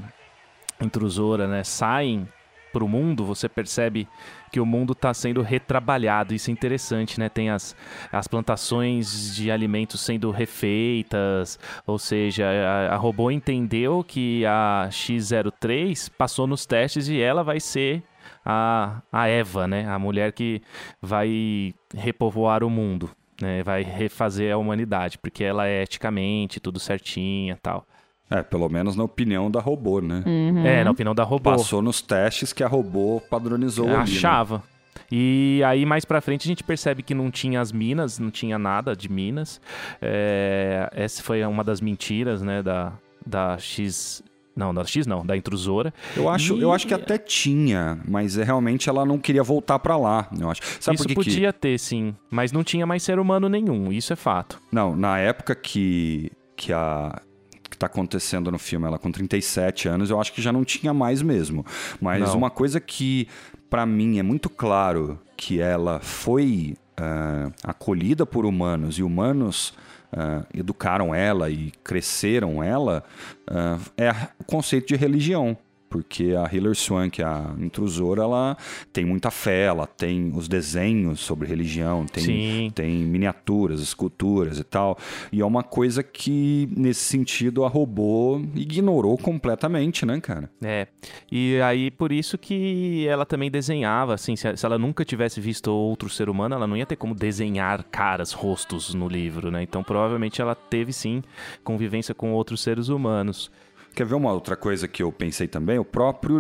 [0.81, 2.29] intrusora, né, saem
[2.73, 4.07] pro mundo, você percebe
[4.53, 6.35] que o mundo está sendo retrabalhado.
[6.35, 7.29] Isso é interessante, né?
[7.29, 7.75] Tem as,
[8.13, 16.11] as plantações de alimentos sendo refeitas, ou seja, a, a robô entendeu que a X03
[16.17, 18.03] passou nos testes e ela vai ser
[18.45, 19.89] a, a Eva, né?
[19.89, 20.63] A mulher que
[21.01, 23.63] vai repovoar o mundo, né?
[23.63, 27.87] Vai refazer a humanidade, porque ela é eticamente tudo certinha e tal.
[28.31, 30.23] É, pelo menos na opinião da robô, né?
[30.27, 30.67] Uhum.
[30.67, 31.51] É, na opinião da robô.
[31.51, 34.03] Passou nos testes que a robô padronizou ali, né?
[34.03, 34.63] Achava.
[35.11, 38.59] E aí, mais pra frente, a gente percebe que não tinha as minas, não tinha
[38.59, 39.61] nada de minas.
[40.03, 42.93] É, essa foi uma das mentiras, né, da,
[43.25, 44.23] da X...
[44.59, 45.95] Não, da X não, da intrusora.
[46.17, 49.79] Eu acho, E- eu acho que até tinha, mas é, realmente ela não queria voltar
[49.79, 50.61] pra lá, eu acho.
[50.81, 53.93] Sabe Isso por que que- podia ter, sim, mas não tinha mais ser humano nenhum,
[53.93, 54.61] isso é fato.
[54.73, 57.23] Não, na época que, que a
[57.71, 60.93] que tá acontecendo no filme, ela com 37 anos, eu acho que já não tinha
[60.95, 61.65] mais mesmo.
[62.01, 62.39] Mas Não.
[62.39, 63.29] uma coisa que
[63.69, 69.75] pra mim é muito claro que ela foi ah, acolhida por humanos e humanos
[70.13, 73.05] ah, educaram ela e cresceram ela
[73.47, 75.57] ah, é o conceito de religião.
[75.89, 78.57] Porque a Hilary Swank, a intrusora, ela
[78.93, 82.71] tem muita fé, ela tem os desenhos sobre religião, tem Sim.
[82.75, 84.99] tem miniaturas, esculturas e tal.
[85.33, 90.51] E é uma coisa que, nesse sentido, a robô ignorou completamente, né, cara?
[90.63, 90.87] É,
[91.31, 95.69] e aí por isso que ela também desenhava, assim, se, se ela nunca tivesse visto
[95.69, 99.63] outro ser humano, ela não ia ter como desenhar caras, rostos no livro, né?
[99.63, 101.23] Então provavelmente ela teve sim
[101.65, 103.51] convivência com outros seres humanos.
[103.99, 105.77] Quer ver uma outra coisa que eu pensei também?
[105.77, 106.39] O próprio,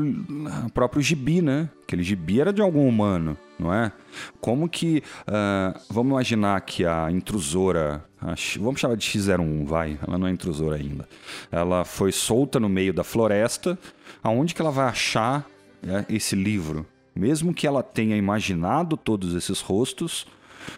[0.65, 1.69] o próprio gibi, né?
[1.83, 3.91] Aquele gibi era de algum humano, não é?
[4.41, 5.03] Como que.
[5.27, 8.05] ah, vamos imaginar que a intrusora.
[8.21, 9.99] a vamos chamar de X01, vai.
[10.07, 11.09] Ela não é intrusora ainda.
[11.51, 13.77] Ela foi solta no meio da floresta.
[14.23, 15.45] Aonde que ela vai achar
[15.83, 16.87] é, esse livro?
[17.13, 20.29] Mesmo que ela tenha imaginado todos esses rostos,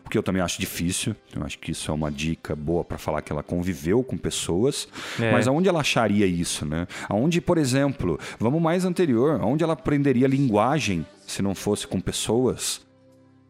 [0.03, 1.14] porque eu também acho difícil.
[1.34, 4.88] Eu acho que isso é uma dica boa para falar que ela conviveu com pessoas.
[5.18, 5.32] É.
[5.32, 6.86] Mas aonde ela acharia isso, né?
[7.09, 12.80] Aonde, por exemplo, vamos mais anterior, aonde ela aprenderia linguagem se não fosse com pessoas?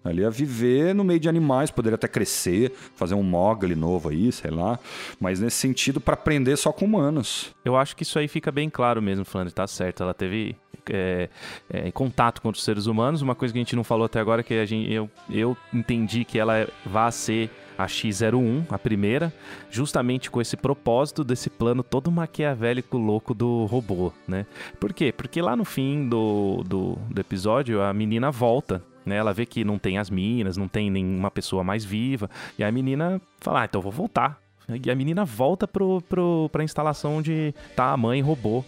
[0.04, 4.32] Ela ia viver no meio de animais, poderia até crescer, fazer um Mogli novo aí,
[4.32, 4.78] sei lá.
[5.18, 7.54] Mas nesse sentido, para aprender só com humanos.
[7.64, 10.02] Eu acho que isso aí fica bem claro mesmo, Flandre, tá certo.
[10.02, 10.56] Ela teve
[10.88, 11.28] é,
[11.68, 13.20] é, contato com outros seres humanos.
[13.22, 15.56] Uma coisa que a gente não falou até agora é que a gente, eu, eu
[15.72, 19.32] entendi que ela vai ser a X01, a primeira,
[19.70, 24.44] justamente com esse propósito desse plano todo maquiavélico louco do robô, né?
[24.78, 25.12] Por quê?
[25.12, 28.82] Porque lá no fim do, do, do episódio a menina volta.
[29.04, 32.28] Né, ela vê que não tem as minas, não tem nenhuma pessoa mais viva.
[32.58, 34.38] E a menina fala: Ah, então vou voltar.
[34.84, 38.64] E a menina volta pro, pro, pra instalação de tá a mãe robô.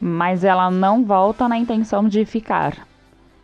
[0.00, 2.86] Mas ela não volta na intenção de ficar.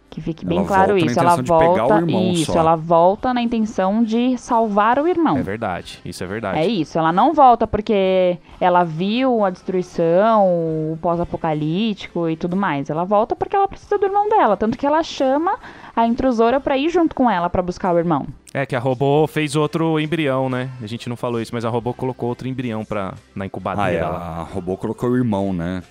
[0.09, 1.19] Que fique bem Ela claro isso.
[1.21, 2.05] Ela volta.
[2.33, 2.59] isso, só.
[2.59, 5.37] ela volta na intenção de salvar o irmão.
[5.37, 6.59] É verdade, isso é verdade.
[6.59, 12.89] É isso, ela não volta porque ela viu a destruição, o pós-apocalíptico e tudo mais.
[12.89, 15.59] Ela volta porque ela precisa do irmão dela, tanto que ela chama
[15.95, 18.27] a intrusora pra ir junto com ela pra buscar o irmão.
[18.55, 20.71] É que a robô fez outro embrião, né?
[20.83, 24.05] A gente não falou isso, mas a robô colocou outro embrião pra, na Ah, incubadeira
[24.05, 24.19] é, lá.
[24.39, 25.83] a robô colocou o irmão, né?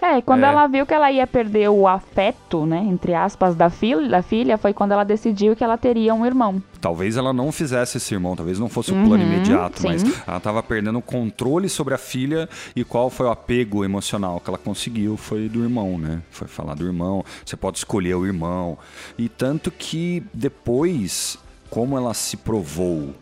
[0.00, 0.48] É, e quando É.
[0.48, 4.56] ela viu que ela ia perder o afeto, né, entre aspas, da filha, da filha,
[4.58, 6.62] foi quando ela decidiu que ela teria um irmão.
[6.80, 9.88] Talvez ela não fizesse esse irmão, talvez não fosse o Uhum, plano imediato, sim.
[9.88, 14.40] mas ela estava perdendo o controle sobre a filha e qual foi o apego emocional
[14.40, 16.22] que ela conseguiu foi do irmão, né?
[16.30, 18.78] Foi falar do irmão, você pode escolher o irmão.
[19.18, 21.38] E tanto que depois,
[21.68, 23.14] como ela se provou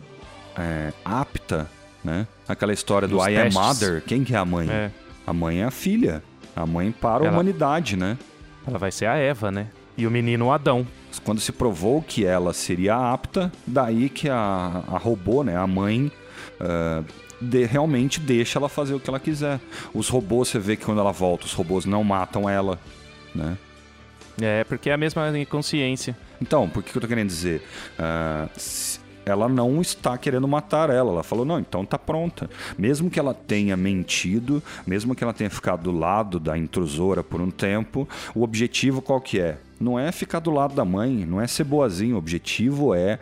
[0.57, 1.69] é, apta,
[2.05, 2.27] né?
[2.49, 3.55] Aquela história do Nos I am testes.
[3.55, 4.69] mother, quem que é a mãe?
[4.71, 4.91] É,
[5.27, 6.23] A mãe é a filha.
[6.63, 8.17] A mãe para a Ela- humanidade, né?
[8.67, 9.69] ela vai ser a Eva, né?
[9.97, 10.87] E o menino o Adão.
[11.25, 16.13] Quando se provou que ela seria apta, daí que a, a robô, né, a mãe,
[16.61, 17.03] ah,
[17.41, 19.59] de- realmente deixa ela fazer o que ela quiser.
[19.95, 22.79] Os robôs, você vê que quando ela volta, os robôs não matam ela,
[23.35, 23.57] né?
[24.41, 26.17] É, porque é a mesma consciência.
[26.41, 27.61] Então, por que eu tô querendo dizer?
[28.57, 28.98] Se-
[29.29, 31.13] ela não está querendo matar ela.
[31.13, 32.49] Ela falou, não, então tá pronta.
[32.77, 37.41] Mesmo que ela tenha mentido, mesmo que ela tenha ficado do lado da intrusora por
[37.41, 39.59] um tempo, o objetivo qual que é?
[39.81, 42.17] Não é ficar do lado da mãe, não é ser boazinho.
[42.17, 43.21] O objetivo é,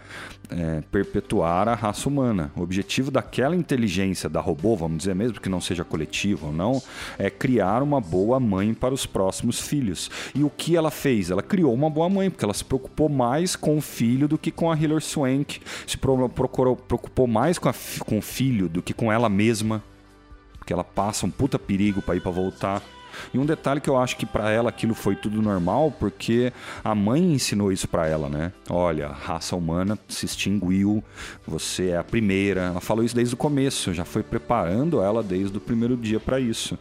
[0.51, 2.51] é, perpetuar a raça humana.
[2.57, 6.83] O objetivo daquela inteligência da robô, vamos dizer mesmo que não seja coletiva ou não,
[7.19, 10.11] é criar uma boa mãe para os próximos filhos.
[10.35, 11.31] E o que ela fez?
[11.31, 14.51] Ela criou uma boa mãe, porque ela se preocupou mais com o filho do que
[14.51, 18.83] com a Hilary Swank, se pro- procurou, preocupou mais com, a com o filho do
[18.83, 19.83] que com ela mesma,
[20.59, 22.83] porque ela passa um puta perigo para ir para voltar.
[23.33, 26.53] E um detalhe que eu acho que para ela aquilo foi tudo normal, porque
[26.83, 28.53] a mãe ensinou isso para ela, né?
[28.69, 31.03] Olha, a raça humana se extinguiu,
[31.47, 32.63] você é a primeira.
[32.63, 36.41] Ela falou isso desde o começo, já foi preparando ela desde o primeiro dia para
[36.41, 36.79] isso.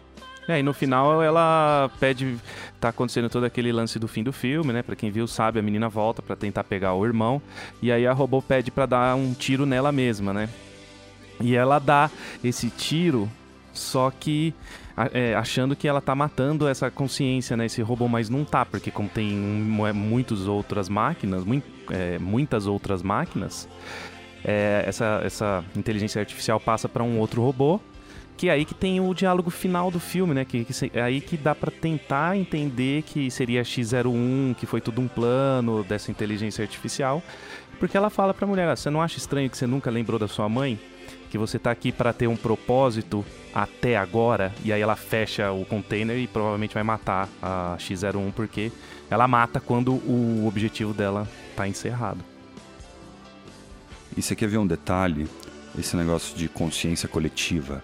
[0.47, 2.37] É, e no final ela pede.
[2.79, 4.83] Tá acontecendo todo aquele lance do fim do filme, né?
[4.83, 7.41] Pra quem viu sabe, a menina volta pra tentar pegar o irmão.
[7.81, 10.49] E aí a robô pede pra dar um tiro nela mesma, né?
[11.41, 12.09] E ela dá
[12.43, 13.29] esse tiro,
[13.73, 14.53] só que
[15.13, 17.65] é, achando que ela tá matando essa consciência, né?
[17.65, 21.43] Esse robô, mas não tá, porque como tem mu- muitas outras máquinas,
[21.91, 23.67] é, muitas outras máquinas,
[24.43, 27.79] é, essa, essa inteligência artificial passa pra um outro robô.
[28.37, 30.43] Que é aí que tem o diálogo final do filme, né?
[30.43, 34.99] Que, que é aí que dá pra tentar entender que seria X01, que foi tudo
[34.99, 37.23] um plano dessa inteligência artificial.
[37.79, 40.27] Porque ela fala pra mulher, "Ah, você não acha estranho que você nunca lembrou da
[40.27, 40.77] sua mãe?
[41.35, 44.55] Que você tá aqui pra ter um propósito até agora?
[44.63, 48.71] E aí ela fecha o container e provavelmente vai matar a X01, porque
[49.09, 52.23] ela mata quando o objetivo dela tá encerrado.
[54.15, 55.27] E você quer ver um detalhe?
[55.77, 57.83] Esse negócio de consciência coletiva.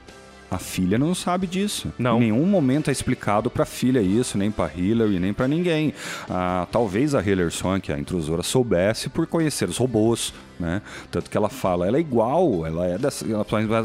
[0.52, 1.94] A filha não sabe disso.
[1.98, 2.18] Não.
[2.18, 5.94] Em nenhum momento é explicado pra filha isso, nem pra Hillary, nem pra ninguém.
[6.30, 10.82] Ah, talvez a Hillary Swank, a intrusora, soubesse por conhecer os robôs, né?
[11.10, 13.26] Tanto que ela fala, ela é igual, ela é dessa,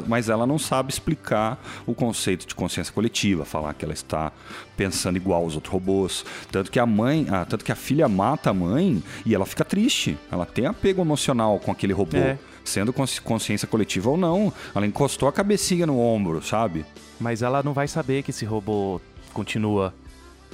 [0.08, 1.56] mas ela não sabe explicar
[1.86, 4.32] o conceito de consciência coletiva, falar que ela está
[4.76, 6.24] pensando igual aos outros robôs.
[6.50, 9.64] Tanto que a mãe, ah, tanto que a filha mata a mãe e ela fica
[9.64, 10.18] triste.
[10.32, 12.36] Ela tem apego emocional com aquele robô É.
[12.68, 14.52] sendo consci- consciência coletiva ou não.
[14.74, 16.84] Ela encostou a cabecinha no ombro, sabe?
[17.20, 19.00] Mas ela não vai saber que esse robô
[19.32, 19.94] continua.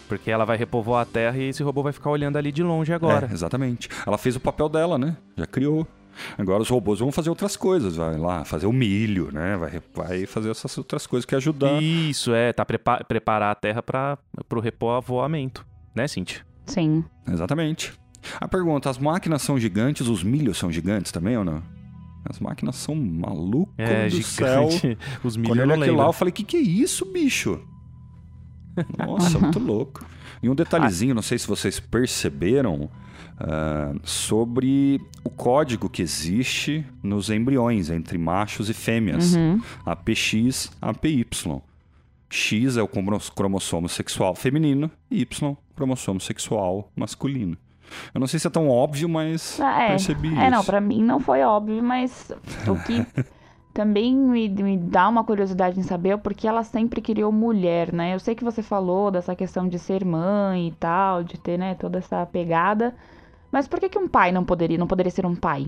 [0.09, 2.93] Porque ela vai repovoar a Terra e esse robô vai ficar olhando ali de longe
[2.93, 3.29] agora.
[3.31, 3.89] É, exatamente.
[4.07, 5.17] Ela fez o papel dela, né?
[5.37, 5.87] Já criou.
[6.37, 9.57] Agora os robôs vão fazer outras coisas, vai lá fazer o milho, né?
[9.57, 11.83] Vai, vai fazer essas outras coisas que ajudar.
[11.83, 15.65] Isso, é, tá prepa preparar a Terra para pro repovoamento.
[15.95, 16.41] Né, Cintia?
[16.67, 17.03] Sim.
[17.27, 17.95] Exatamente.
[18.39, 21.63] A pergunta: as máquinas são gigantes, os milhos são gigantes também ou não?
[22.25, 24.71] As máquinas são malucas É, do céu.
[24.71, 24.99] gigante.
[25.25, 27.61] Os milhos Quando eu olhei aquilo lá, eu falei, que que é isso, bicho?
[28.99, 30.05] Nossa, muito louco.
[30.43, 32.89] E um detalhezinho, não sei se vocês perceberam,
[33.39, 39.35] ah, sobre o código que existe nos embriões entre machos e fêmeas.
[39.35, 39.61] Uhum.
[39.85, 41.27] APX, APY.
[42.31, 47.59] X é o cromo- cromossomo sexual feminino e Y, cromossomo sexual masculino.
[48.15, 49.89] Eu não sei se é tão óbvio, mas Ah, é.
[49.91, 50.67] percebi É, não, isso.
[50.67, 52.31] pra mim não foi óbvio, mas
[52.69, 53.05] o que
[53.75, 58.15] também me, me dá uma curiosidade em saber é porque ela sempre criou mulher, né?
[58.15, 61.75] Eu sei que você falou dessa questão de ser mãe e tal, de ter, né,
[61.75, 62.95] toda essa pegada,
[63.51, 65.67] mas por que que um pai não poderia, não poderia ser um pai?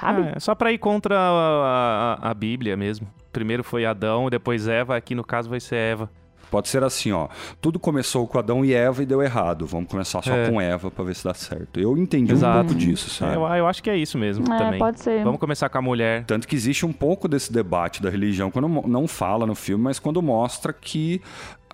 [0.00, 0.22] Sabe?
[0.22, 3.06] Ah, é só pra ir contra a, a- a Bíblia mesmo.
[3.32, 6.10] Primeiro foi Adão, depois Eva, aqui no caso vai ser Eva.
[6.54, 7.26] Pode ser assim, ó.
[7.60, 9.66] Tudo começou com Adão e Eva e deu errado.
[9.66, 10.48] Vamos começar só É.
[10.48, 11.80] com Eva pra ver se dá certo.
[11.80, 12.58] Eu entendi um Exato.
[12.66, 13.34] pouco disso, sabe?
[13.34, 14.78] Eu, eu acho que é isso mesmo É, também.
[14.78, 15.24] pode ser.
[15.24, 16.22] Vamos começar com a mulher.
[16.26, 19.98] Tanto que existe um pouco desse debate da religião, quando não fala no filme, mas
[19.98, 21.20] quando mostra que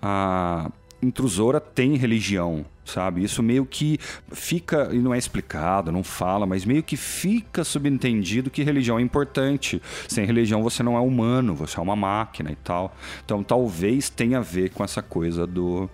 [0.01, 0.71] a
[1.03, 3.23] intrusora tem religião, sabe?
[3.23, 3.99] Isso meio que
[4.33, 9.03] fica, e não é explicado, não fala, mas meio que fica subentendido que religião é
[9.03, 9.81] importante.
[10.09, 12.95] Sem religião você não é humano, você é uma máquina e tal.
[13.25, 15.89] Então talvez tenha a ver com essa coisa do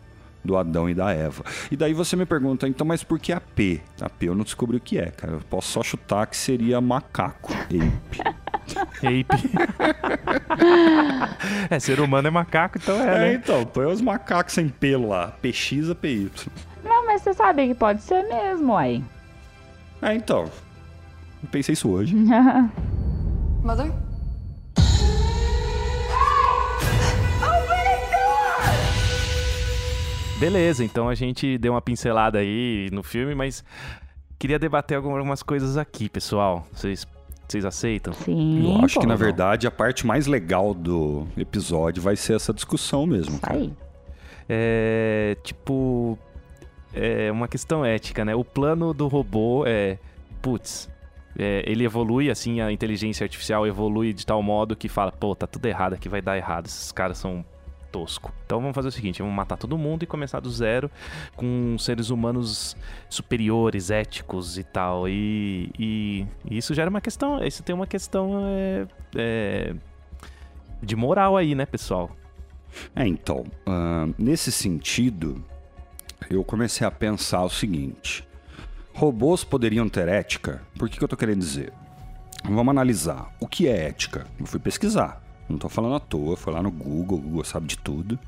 [0.46, 1.44] do Adão e da Eva.
[1.70, 3.80] E daí você me pergunta, então, mas por que a P?
[4.00, 5.34] A P eu não descobri o que é, cara.
[5.34, 7.80] Eu posso só chutar que seria macaco, ape.
[8.98, 9.26] Ape.
[11.70, 13.34] é, ser humano é macaco, então é, É, né?
[13.34, 15.28] então, põe os macacos sem pelo lá.
[15.40, 16.30] PX a PY.
[16.82, 19.04] Não, mas você sabe que pode ser mesmo, aí.
[20.02, 20.50] É, então.
[21.42, 22.14] Eu pensei isso hoje.
[23.62, 23.92] Mother?
[30.38, 33.64] Beleza, então a gente deu uma pincelada aí no filme, mas
[34.38, 36.66] queria debater algumas coisas aqui, pessoal.
[36.72, 37.06] Vocês,
[37.48, 38.12] vocês aceitam?
[38.12, 38.76] Sim.
[38.76, 43.06] Eu acho que, na verdade, a parte mais legal do episódio vai ser essa discussão
[43.06, 43.72] mesmo, aí.
[44.46, 46.18] É, tipo,
[46.92, 48.34] é uma questão ética, né?
[48.34, 49.98] O plano do robô é,
[50.42, 50.86] putz,
[51.38, 55.46] é, ele evolui assim, a inteligência artificial evolui de tal modo que fala, pô, tá
[55.46, 57.42] tudo errado aqui, vai dar errado, esses caras são
[57.86, 58.32] tosco.
[58.44, 60.90] Então vamos fazer o seguinte, vamos matar todo mundo e começar do zero
[61.36, 62.76] com seres humanos
[63.08, 65.08] superiores, éticos e tal.
[65.08, 69.74] E, e- e isso gera uma questão, isso tem uma questão é, é,
[70.82, 72.10] de moral aí, né, pessoal?
[72.94, 75.42] É, então, ahn, nesse sentido,
[76.28, 78.26] eu comecei a pensar o seguinte:
[78.92, 80.60] robôs poderiam ter ética?
[80.78, 81.72] Por que, que eu tô querendo dizer?
[82.44, 83.34] Vamos analisar.
[83.40, 84.26] O que é ética?
[84.38, 85.22] Eu fui pesquisar.
[85.48, 88.18] Não tô falando à toa, foi lá no Google, o Google sabe de tudo.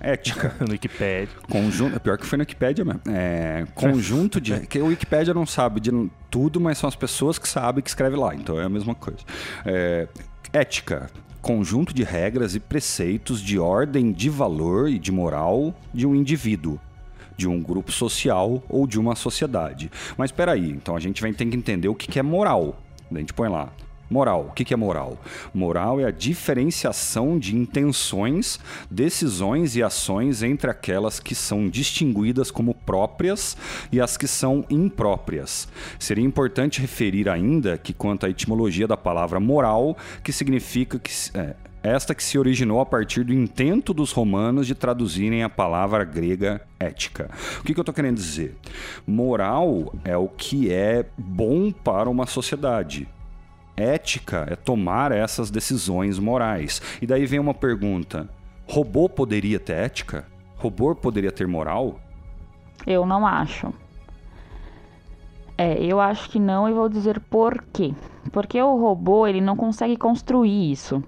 [0.00, 0.54] Ética.
[0.60, 1.28] no Wikipedia.
[1.48, 3.02] Conjunto, é pior que foi no Wikipedia mesmo.
[3.06, 4.60] É, conjunto de.
[4.66, 5.90] que o Wikipedia não sabe de
[6.30, 8.34] tudo, mas são as pessoas que sabem que escrevem lá.
[8.34, 9.18] Então é a mesma coisa.
[9.66, 10.08] É,
[10.52, 11.10] ética.
[11.42, 16.80] conjunto de regras e preceitos de ordem de valor e de moral de um indivíduo,
[17.36, 19.90] de um grupo social ou de uma sociedade.
[20.16, 22.80] Mas espera aí, então a gente vai ter que entender o que que é moral.
[23.12, 23.70] A gente põe lá.
[24.10, 24.48] Moral.
[24.50, 25.18] O que é moral?
[25.52, 32.74] Moral é a diferenciação de intenções, decisões e ações entre aquelas que são distinguidas como
[32.74, 33.56] próprias
[33.90, 35.68] e as que são impróprias.
[35.98, 41.10] Seria importante referir ainda que, quanto à etimologia da palavra moral, que significa que.
[41.34, 46.02] é, esta que se originou a partir do intento dos romanos de traduzirem a palavra
[46.02, 47.30] grega ética.
[47.60, 48.56] O que, que eu estou querendo dizer?
[49.06, 53.06] Moral é o que é bom para uma sociedade.
[53.76, 56.80] Ética é tomar essas decisões morais.
[57.02, 58.28] E daí vem uma pergunta:
[58.68, 60.26] robô poderia ter ética?
[60.56, 61.98] Robô poderia ter moral?
[62.86, 63.72] Eu não acho.
[65.56, 67.94] É, eu acho que não e vou dizer por quê.
[68.32, 71.02] Porque o robô, ele não consegue construir isso.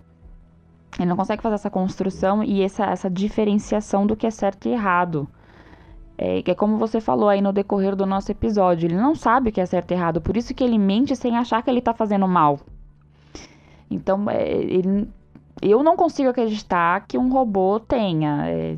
[0.99, 4.73] Ele não consegue fazer essa construção e essa, essa diferenciação do que é certo e
[4.73, 5.29] errado.
[6.19, 8.87] É, que é como você falou aí no decorrer do nosso episódio.
[8.87, 11.37] Ele não sabe o que é certo e errado, por isso que ele mente sem
[11.37, 12.59] achar que ele tá fazendo mal.
[13.91, 15.09] Então, é, ele,
[15.63, 18.45] eu não consigo acreditar que um robô tenha.
[18.49, 18.77] É,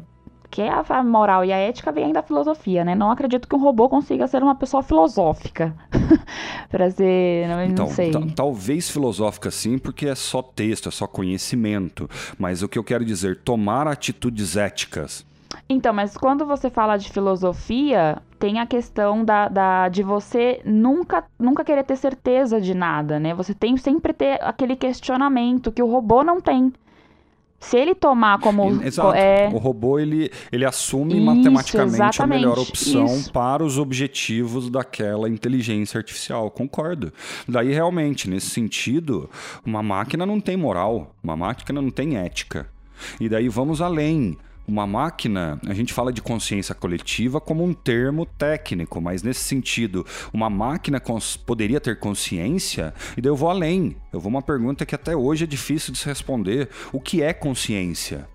[0.51, 2.95] que a, a moral e a ética vêm da filosofia, né?
[2.95, 5.74] Não acredito que um robô consiga ser uma pessoa filosófica.
[6.70, 7.47] pra ser.
[7.49, 8.11] Não, Então, não sei.
[8.11, 12.09] ta- talvez filosófica sim, porque é só texto, é só conhecimento.
[12.39, 15.24] Mas o que eu quero dizer, tomar atitudes éticas.
[15.68, 21.24] Então, mas quando você fala de filosofia, tem a questão da, da- de você nunca,
[21.38, 23.34] nunca querer ter certeza de nada, né?
[23.34, 26.72] Você tem sempre ter aquele questionamento que o robô não tem.
[27.61, 28.80] Se ele tomar como.
[28.84, 29.14] Exato.
[29.14, 33.32] É, O robô ele, ele assume Isso, matematicamente a melhor exatamente, opção isso.
[33.32, 36.51] para os objetivos daquela inteligência artificial.
[36.53, 37.12] Concordo.
[37.49, 39.28] Daí realmente, nesse sentido,
[39.66, 42.68] uma máquina não tem moral, uma máquina não tem ética.
[43.18, 44.36] E daí vamos além.
[44.68, 50.04] Uma máquina, a gente fala de consciência coletiva como um termo técnico, mas nesse sentido,
[50.30, 51.00] uma máquina
[51.46, 52.92] poderia ter consciência?
[53.16, 53.96] E daí eu vou além.
[54.12, 56.68] Eu vou uma pergunta que até hoje é difícil de se responder.
[56.92, 58.28] O que é consciência?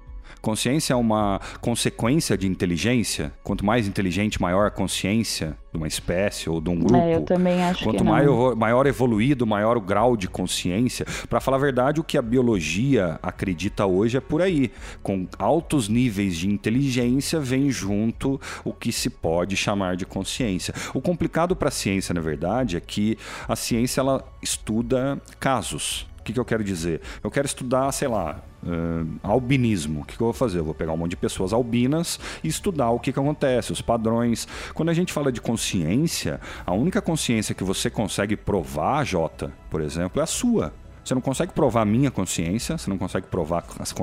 [0.43, 3.31] Consciência é uma consequência de inteligência?
[3.41, 6.97] Quanto mais inteligente, maior a consciência de uma espécie ou de um grupo.
[6.97, 11.05] é, eu também acho Quanto que maior, maior evoluído, maior o grau de consciência.
[11.29, 14.69] Para falar a verdade, o que a biologia acredita hoje é por aí.
[15.01, 20.73] Com altos níveis de inteligência vem junto o que se pode chamar de consciência.
[20.93, 23.17] O complicado para a ciência, na verdade, é que
[23.47, 26.05] a ciência ela estuda casos.
[26.23, 27.01] O que, que eu quero dizer?
[27.21, 30.01] Eu quero estudar, sei lá, ahn, albinismo.
[30.01, 30.59] O que, que eu vou fazer?
[30.59, 33.81] Eu vou pegar um monte de pessoas albinas e estudar o que, que acontece, os
[33.81, 34.47] padrões.
[34.73, 39.81] Quando a gente fala de consciência, a única consciência que você consegue provar, Jota, por
[39.81, 40.73] exemplo, é a sua.
[41.03, 43.93] Você não consegue provar a minha consciência, você não consegue provar as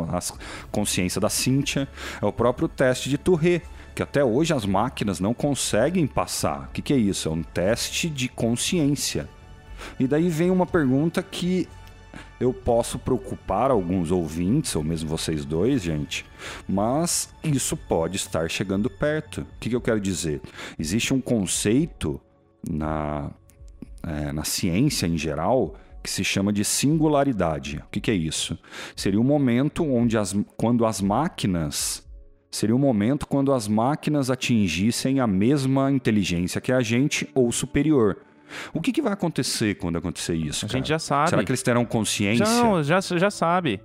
[0.70, 1.88] consciência da Cíntia.
[2.20, 6.68] É o próprio teste de Tourette, que até hoje as máquinas não conseguem passar.
[6.68, 7.30] O que, que é isso?
[7.30, 9.26] É um teste de consciência.
[9.98, 11.66] E daí vem uma pergunta que
[12.40, 16.24] eu posso preocupar alguns ouvintes, ou mesmo vocês dois, gente,
[16.66, 19.42] mas isso pode estar chegando perto.
[19.42, 20.40] O que, que eu quero dizer?
[20.78, 22.18] Existe um conceito
[22.68, 23.30] na,
[24.02, 27.76] é, na ciência em geral que se chama de singularidade.
[27.86, 28.58] O que, que é isso?
[28.96, 32.08] Seria um momento onde as, quando as máquinas
[32.50, 38.22] seria um momento quando as máquinas atingissem a mesma inteligência que a gente ou superior.
[38.72, 40.64] O que, que vai acontecer quando acontecer isso?
[40.66, 40.78] A cara?
[40.78, 41.30] gente já sabe.
[41.30, 42.44] Será que eles terão consciência?
[42.46, 43.80] Não, já, já sabe.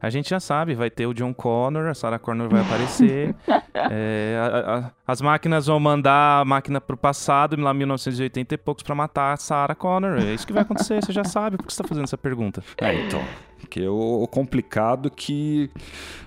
[0.00, 3.34] A gente já sabe, vai ter o John Connor, a Sarah Connor vai aparecer.
[3.90, 8.56] É, a- a- as máquinas vão mandar a máquina pro passado, lá em 1980 e
[8.56, 10.18] poucos, pra matar a Sarah Connor.
[10.20, 11.56] É isso que vai acontecer, você já sabe.
[11.56, 12.62] Por que você tá fazendo essa pergunta?
[12.80, 13.20] É, então.
[13.58, 15.68] Porque o, o complicado que.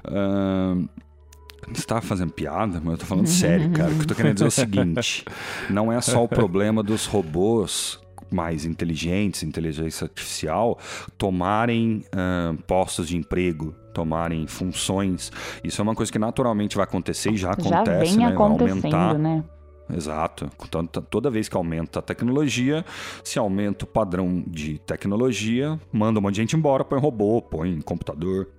[0.06, 0.88] ahn,
[1.72, 3.92] você tava fazendo piada, mas eu tô falando sério, cara.
[3.92, 5.26] O que eu tô querendo dizer é o seguinte:
[5.70, 8.00] não é só o problema dos robôs
[8.30, 10.78] mais inteligentes, inteligência artificial,
[11.18, 15.32] tomarem ahn, postos de emprego, tomarem funções.
[15.64, 18.36] Isso é uma coisa que naturalmente vai acontecer e já Já acontece, né?
[18.36, 18.36] Vai
[18.92, 19.18] aumentar.
[19.18, 19.44] né?
[19.90, 20.50] Exato.
[20.70, 22.84] Tanto- Toda vez que aumenta a tecnologia,
[23.24, 27.80] se aumenta o padrão de tecnologia, manda um monte de gente embora, põe robô, põe
[27.80, 28.50] computador.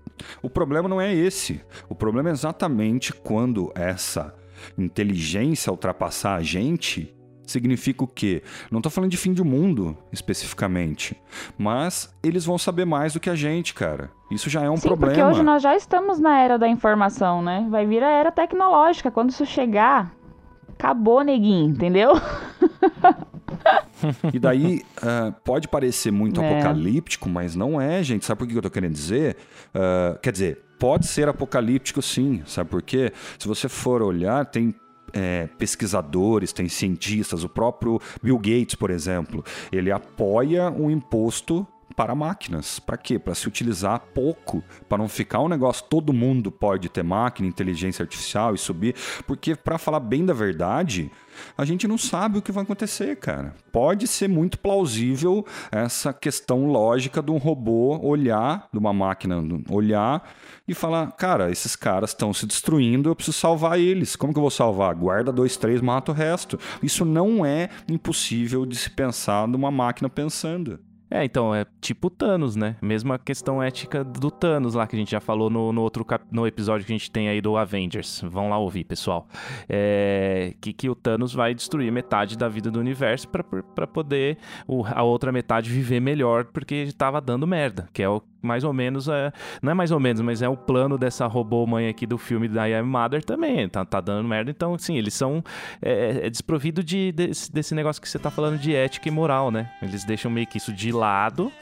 [0.42, 1.60] O problema não é esse.
[1.88, 4.34] O problema é exatamente quando essa
[4.76, 7.14] inteligência ultrapassar a gente.
[7.46, 8.42] Significa o quê?
[8.70, 11.16] Não tô falando de fim de mundo especificamente,
[11.56, 14.10] mas eles vão saber mais do que a gente, cara.
[14.30, 15.30] Isso já é um Sim, porque problema.
[15.30, 17.66] hoje nós já estamos na era da informação, né?
[17.70, 19.10] Vai vir a era tecnológica.
[19.10, 20.12] Quando isso chegar,
[20.68, 22.12] acabou, neguinho, entendeu?
[24.32, 26.48] E daí uh, pode parecer muito É.
[26.48, 28.24] apocalíptico, mas não é, gente.
[28.24, 29.36] Sabe por que eu tô querendo dizer?
[29.74, 32.42] Uh, quer dizer, pode ser apocalíptico sim.
[32.46, 33.12] Sabe por quê?
[33.38, 34.74] Se você for olhar, tem
[35.12, 41.66] é, pesquisadores, tem cientistas, o próprio Bill Gates, por exemplo, ele apoia um imposto
[41.98, 42.78] para máquinas.
[42.78, 43.18] Para quê?
[43.18, 48.04] Para se utilizar pouco, para não ficar um negócio todo mundo pode ter máquina, inteligência
[48.04, 48.94] artificial e subir,
[49.26, 51.10] porque para falar bem da verdade,
[51.56, 53.52] a gente não sabe o que vai acontecer, cara.
[53.72, 60.22] Pode ser muito plausível essa questão lógica de um robô olhar, de uma máquina olhar
[60.68, 64.14] e falar: cara, esses caras estão se destruindo, eu preciso salvar eles.
[64.14, 64.94] Como que eu vou salvar?
[64.94, 66.60] Guarda dois, três, mata o resto.
[66.80, 70.78] Isso não é impossível de se pensar numa máquina pensando.
[71.10, 72.76] É, então, é tipo Thanos, né?
[72.82, 76.24] Mesma questão ética do Thanos lá que a gente já falou no, no outro cap...
[76.30, 78.20] no episódio que a gente tem aí do Avengers.
[78.24, 79.26] Vão lá ouvir, pessoal.
[79.68, 80.54] É...
[80.60, 85.02] Que, que o Thanos vai destruir metade da vida do universo pra poder o, a
[85.02, 87.88] outra metade viver melhor porque tava dando merda.
[87.92, 89.32] Que é o mais ou menos, é,
[89.62, 92.48] não é mais ou menos, mas é o plano dessa robô mãe aqui do filme
[92.48, 95.42] da I Am Mother também, tá, tá dando merda, então, assim, eles são
[95.82, 99.50] é, é desprovido de, desse, desse negócio que você tá falando de ética e moral,
[99.50, 99.70] né?
[99.82, 101.52] Eles deixam meio que isso de lado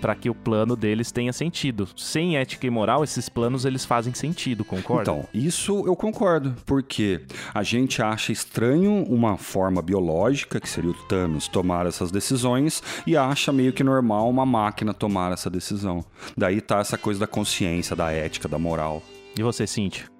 [0.00, 1.88] para que o plano deles tenha sentido.
[1.96, 5.10] Sem ética e moral, esses planos eles fazem sentido, concorda?
[5.10, 7.22] Então, isso eu concordo, porque
[7.54, 13.16] a gente acha estranho uma forma biológica, que seria o Thanos, tomar essas decisões e
[13.16, 16.04] acha meio que normal uma máquina tomar essa decisão.
[16.36, 19.02] Daí tá essa coisa da consciência, da ética, da moral.
[19.38, 20.15] E você, Cintia?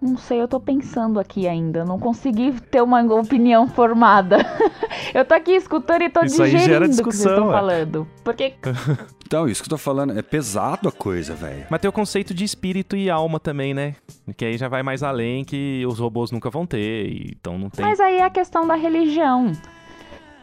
[0.00, 1.84] Não sei, eu tô pensando aqui ainda.
[1.84, 4.38] Não consegui ter uma opinião formada.
[5.12, 7.52] eu tô aqui escutando e tô Isso digerindo o que vocês discussão, estão ué.
[7.52, 8.08] falando.
[8.22, 8.54] Porque
[9.26, 11.66] Então, isso que eu tô falando, é pesado a coisa, velho.
[11.68, 13.94] Mas tem o conceito de espírito e alma também, né?
[14.36, 17.84] Que aí já vai mais além que os robôs nunca vão ter, então não tem.
[17.84, 19.52] Mas aí é a questão da religião.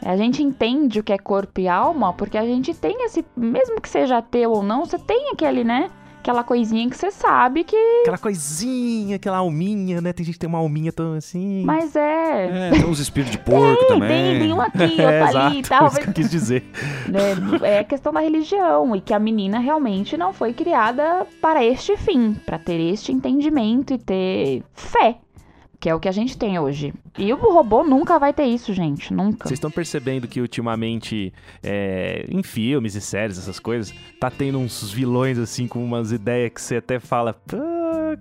[0.04, 3.24] A gente entende o que é corpo e alma porque a gente tem esse.
[3.36, 5.90] Mesmo que seja ateu ou não, você tem aquele, né?
[6.26, 7.76] Aquela coisinha que você sabe que.
[8.00, 10.12] Aquela coisinha, aquela alminha, né?
[10.12, 11.62] Tem gente que tem uma alminha tão assim.
[11.64, 12.66] Mas é.
[12.66, 14.30] É, tem uns espíritos de porco Tem, também.
[14.32, 15.86] tem, tem um aqui, outro é, ali e exato, tal.
[15.86, 16.64] isso que eu quis dizer.
[17.62, 21.96] É, é questão da religião e que a menina realmente não foi criada para este
[21.96, 25.18] fim, para ter este entendimento e ter fé,
[25.78, 26.92] que é o que a gente tem hoje.
[27.18, 29.46] E o robô nunca vai ter isso, gente, nunca.
[29.48, 34.90] Vocês estão percebendo que ultimamente, é, em filmes e séries, essas coisas, tá tendo uns
[34.90, 37.75] vilões assim com umas ideias que você até fala, pô,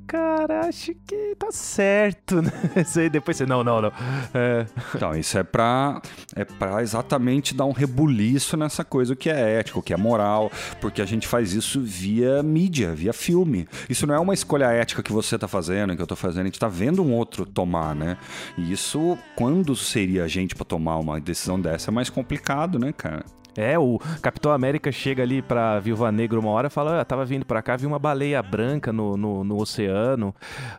[0.07, 2.51] cara, acho que tá certo, né?
[2.78, 3.91] Isso aí depois você, não, não, não.
[4.34, 6.01] É, Então, isso é pra,
[6.36, 9.97] é pra exatamente dar um rebuliço nessa coisa o que é ético, o que é
[9.97, 13.68] moral, porque a gente faz isso via mídia, via filme.
[13.89, 16.45] Isso não é uma escolha ética que você tá fazendo, que eu tô fazendo, a
[16.45, 18.18] gente tá vendo um outro tomar, né?
[18.57, 22.91] E isso, quando seria a gente pra tomar uma decisão dessa, é mais complicado, né,
[22.91, 23.26] cara?
[23.57, 27.25] É, o Capitão América chega ali pra Viúva Negra uma hora e fala: ah, tava
[27.25, 30.35] vindo pra cá, vi uma baleia branca no, no, no oceano.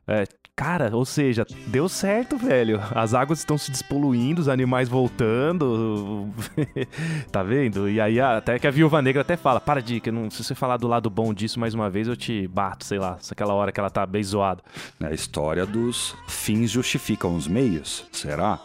[0.06, 0.24] É,
[0.54, 2.80] cara, ou seja, deu certo, velho.
[2.94, 6.28] As águas estão se despoluindo, os animais voltando.
[7.32, 7.88] tá vendo?
[7.88, 10.54] E aí, até que a Viúva Negra até fala: para de, que não, se você
[10.54, 13.72] falar do lado bom disso mais uma vez, eu te bato, sei lá, aquela hora
[13.72, 14.62] que ela tá bem zoada.
[15.02, 18.58] A história dos fins justificam os meios, será?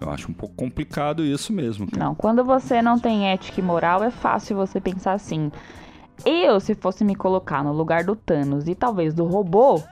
[0.00, 1.86] Eu acho um pouco complicado isso mesmo.
[1.86, 2.04] cara.
[2.04, 5.52] Não, quando você não tem ética e moral, é fácil você pensar assim.
[6.24, 9.82] Eu, se fosse me colocar no lugar do Thanos e talvez do robô,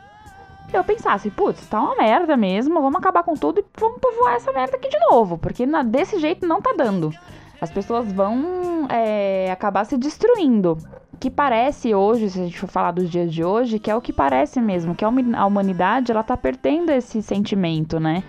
[0.72, 4.52] eu pensasse, putz, tá uma merda mesmo, vamos acabar com tudo e vamos povoar essa
[4.52, 7.12] merda aqui de novo, porque desse jeito não tá dando.
[7.60, 10.78] As pessoas vão é, acabar se destruindo.
[11.20, 14.00] Que parece hoje, se a gente for falar dos dias de hoje, que é o
[14.00, 18.22] que parece mesmo, que a humanidade ela tá perdendo esse sentimento, né?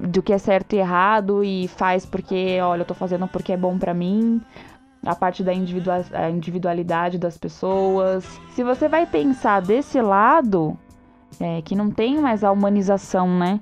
[0.00, 3.56] Do que é certo e errado e faz porque, olha, eu tô fazendo porque é
[3.56, 4.40] bom pra mim.
[5.04, 8.24] A parte da individua- a individualidade das pessoas.
[8.54, 10.78] Se você vai pensar desse lado,
[11.40, 13.58] é, que não tem mais a humanização, né?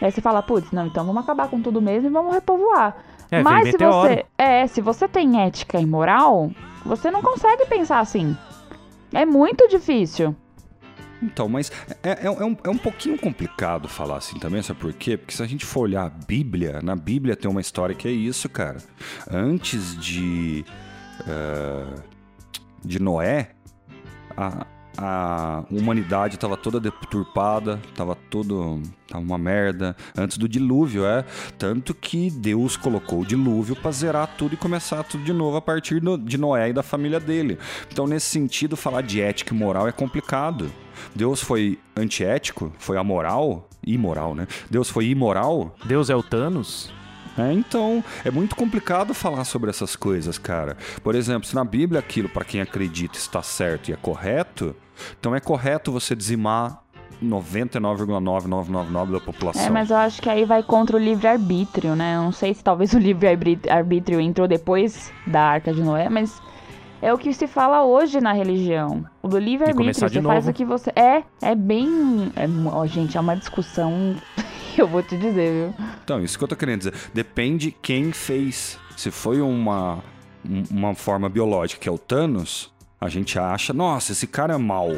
[0.00, 2.96] Aí você fala, putz, não, então vamos acabar com tudo mesmo e vamos repovoar.
[3.30, 6.50] É, Mas se você, é, se você tem ética e moral,
[6.84, 8.36] você não consegue pensar assim.
[9.14, 10.34] É muito difícil.
[11.22, 11.70] Então, mas
[12.02, 15.16] é, é- é um, é um pouquinho complicado falar assim também, sabe por quê?
[15.16, 18.10] Porque se a gente for olhar a Bíblia, na Bíblia tem uma história que é
[18.10, 18.78] isso, cara.
[19.30, 20.64] Antes de.
[21.28, 21.94] eh,
[22.84, 23.50] de Noé,
[24.36, 24.66] a,
[24.98, 28.82] a humanidade estava toda deturpada, estava tudo.
[29.08, 29.94] tava uma merda.
[30.18, 31.24] Antes do dilúvio, é.
[31.56, 35.62] Tanto que Deus colocou o dilúvio para zerar tudo e começar tudo de novo a
[35.62, 37.56] partir do- de Noé e da família dele.
[37.90, 40.70] Então, nesse sentido, falar de ética e moral é complicado.
[41.14, 42.72] Deus foi antiético?
[42.78, 43.68] Foi amoral?
[43.84, 44.46] Imoral, né?
[44.70, 45.74] Deus foi imoral?
[45.84, 46.90] Deus é o Thanos?
[47.36, 50.76] É, então, é muito complicado falar sobre essas coisas, cara.
[51.02, 54.76] Por exemplo, se na Bíblia aquilo, para quem acredita, está certo e é correto,
[55.18, 56.82] então é correto você dizimar
[57.22, 59.64] 99,9999 da população.
[59.64, 62.16] É, mas eu acho que aí vai contra o livre-arbítrio, né?
[62.16, 66.40] Eu não sei se talvez o livre-arbítrio entrou depois da Arca de Noé, mas
[67.02, 69.04] é o que se fala hoje na religião.
[69.20, 70.28] O do livre-arbítrio, você novo.
[70.34, 70.90] faz o que você.
[70.96, 72.32] É, é bem.
[72.36, 74.14] É, ó, gente, é uma discussão.
[74.78, 75.86] eu vou te dizer, viu?
[76.04, 76.94] Então, isso que eu tô querendo dizer.
[77.12, 78.78] Depende quem fez.
[78.96, 79.98] Se foi uma,
[80.48, 84.58] um- uma forma biológica, que é o Thanos, a gente acha, nossa, esse cara é
[84.58, 84.96] mau.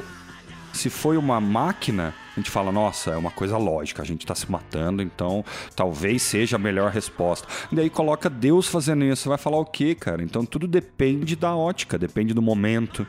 [0.72, 4.34] Se foi uma máquina, a gente fala, nossa, é uma coisa lógica, a gente tá
[4.34, 5.44] se matando, então
[5.76, 7.46] talvez seja a melhor resposta.
[7.70, 10.22] E daí coloca Deus fazendo isso, você vai falar o quê, cara?
[10.22, 13.06] Então tudo depende da ótica, depende do momento.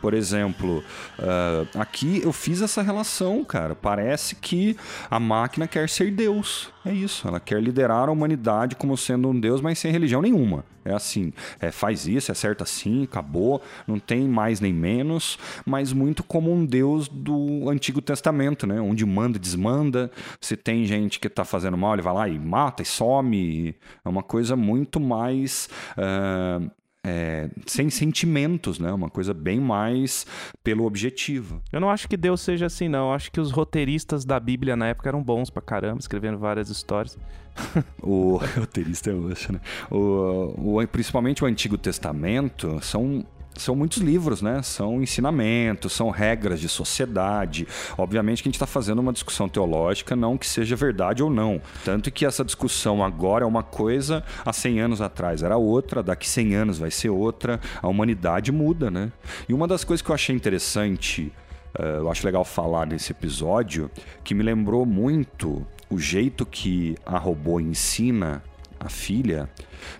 [0.00, 0.82] Por exemplo,
[1.18, 3.74] ah, aqui eu fiz essa relação, cara.
[3.74, 4.76] Parece que
[5.10, 6.70] a máquina quer ser Deus.
[6.84, 7.26] É isso.
[7.26, 10.64] Ela quer liderar a humanidade como sendo um Deus, mas sem religião nenhuma.
[10.88, 15.92] É assim, é, faz isso, é certo assim, acabou, não tem mais nem menos, mas
[15.92, 18.80] muito como um Deus do Antigo Testamento, né?
[18.80, 20.10] Onde manda e desmanda.
[20.40, 23.74] Se tem gente que tá fazendo mal, ele vai lá e mata e some.
[24.02, 25.68] É uma coisa muito mais.
[25.96, 26.60] ah,
[27.06, 28.92] é, sem sentimentos, né?
[28.92, 30.26] Uma coisa bem mais
[30.62, 31.62] pelo objetivo.
[31.72, 33.08] Eu não acho que Deus seja assim, não.
[33.08, 36.68] Eu acho que os roteiristas da Bíblia na época eram bons pra caramba, escrevendo várias
[36.70, 37.16] histórias.
[38.02, 39.60] O roteirista é osso, né?
[39.90, 43.24] O, o- principalmente o Antigo Testamento são.
[43.58, 44.62] São muitos livros, né?
[44.62, 47.66] São ensinamentos, são regras de sociedade.
[47.96, 51.60] Obviamente que a gente está fazendo uma discussão teológica, não que seja verdade ou não.
[51.84, 56.28] Tanto que essa discussão agora é uma coisa, há 100 anos atrás era outra, daqui
[56.28, 57.60] 100 anos vai ser outra.
[57.82, 59.12] A humanidade muda, né?
[59.48, 61.32] E uma das coisas que eu achei interessante
[61.78, 63.90] eh, eu acho legal falar nesse episódio,
[64.24, 68.42] que me lembrou muito o jeito que a robô ensina
[68.78, 69.48] a filha,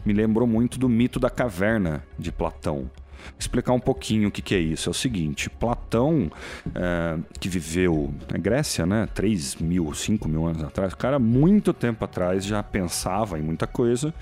[0.04, 2.90] me lembrou muito do mito da caverna de Platão.
[3.38, 4.88] Explicar um pouquinho o que, que é isso.
[4.88, 6.30] É o seguinte: Platão,
[6.74, 11.72] eh, que viveu na Grécia, né, 3 mil, 5 mil anos atrás, o cara, muito
[11.72, 14.14] tempo atrás, já pensava em muita coisa.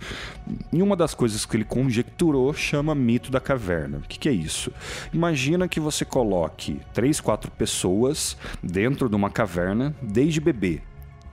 [0.72, 3.98] E uma das coisas que ele conjecturou chama mito da caverna.
[3.98, 4.72] O que, que é isso?
[5.12, 10.80] Imagina que você coloque três, quatro pessoas dentro de uma caverna desde bebê.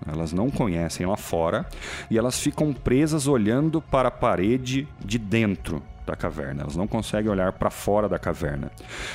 [0.05, 1.65] Elas não conhecem lá fora
[2.09, 6.63] e elas ficam presas olhando para a parede de dentro da caverna.
[6.63, 8.71] Elas não conseguem olhar para fora da caverna.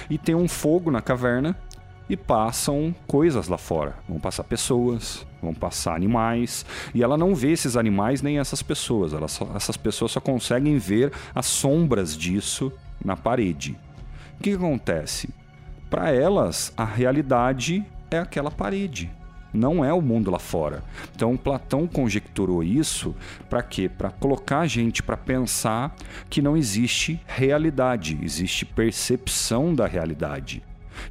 [0.08, 1.56] E tem um fogo na caverna
[2.08, 3.94] e passam coisas lá fora.
[4.08, 6.64] Vão passar pessoas, vão passar animais,
[6.94, 9.12] e ela não vê esses animais nem essas pessoas.
[9.30, 12.72] Só- essas pessoas só conseguem ver as sombras disso
[13.04, 13.78] na parede.
[14.38, 15.28] O que, que acontece?
[15.90, 19.10] Para elas, a realidade é aquela parede.
[19.52, 20.82] Não é o mundo lá fora.
[21.14, 23.14] Então Platão conjecturou isso
[23.48, 23.88] para quê?
[23.88, 25.94] Para colocar a gente para pensar
[26.28, 30.62] que não existe realidade, existe percepção da realidade.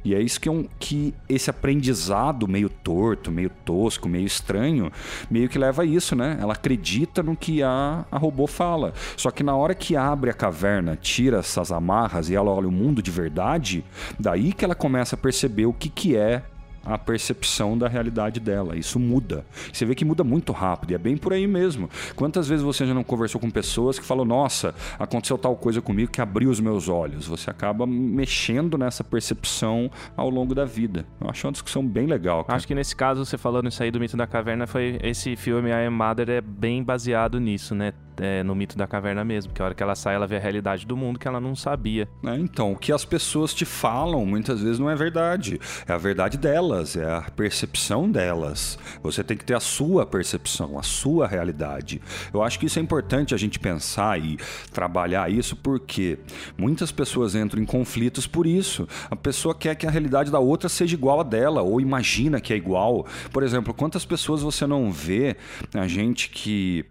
[0.04, 4.92] E é isso que, é um, que esse aprendizado meio torto, meio tosco, meio estranho,
[5.30, 6.38] meio que leva a isso, né?
[6.40, 8.92] Ela acredita no que a, a robô fala.
[9.16, 12.72] Só que na hora que abre a caverna, tira essas amarras e ela olha o
[12.72, 13.84] mundo de verdade,
[14.18, 16.42] daí que ela começa a perceber o que, que é
[16.84, 18.76] a percepção da realidade dela.
[18.76, 19.44] Isso muda.
[19.72, 21.88] Você vê que muda muito rápido, e é bem por aí mesmo.
[22.16, 26.10] Quantas vezes você já não conversou com pessoas que falam: Nossa, aconteceu tal coisa comigo
[26.10, 27.26] que abriu os meus olhos?
[27.26, 31.04] Você acaba mexendo nessa percepção ao longo da vida.
[31.20, 32.44] Eu acho uma discussão bem legal.
[32.44, 32.56] Cara.
[32.56, 35.70] Acho que nesse caso, você falando isso aí do mito da caverna, foi esse filme,
[35.70, 37.92] I Am Mother, é bem baseado nisso, né?
[38.20, 40.40] É, no mito da caverna mesmo, que a hora que ela sai, ela vê a
[40.40, 42.08] realidade do mundo que ela não sabia.
[42.24, 45.60] É, então, o que as pessoas te falam muitas vezes não é verdade.
[45.86, 48.78] É a verdade delas, é a percepção delas.
[49.02, 52.00] Você tem que ter a sua percepção, a sua realidade.
[52.32, 54.36] Eu acho que isso é importante a gente pensar e
[54.72, 56.18] trabalhar isso porque
[56.56, 58.88] muitas pessoas entram em conflitos por isso.
[59.10, 62.52] A pessoa quer que a realidade da outra seja igual a dela ou imagina que
[62.52, 63.06] é igual.
[63.32, 65.36] Por exemplo, quantas pessoas você não vê
[65.74, 66.84] a gente que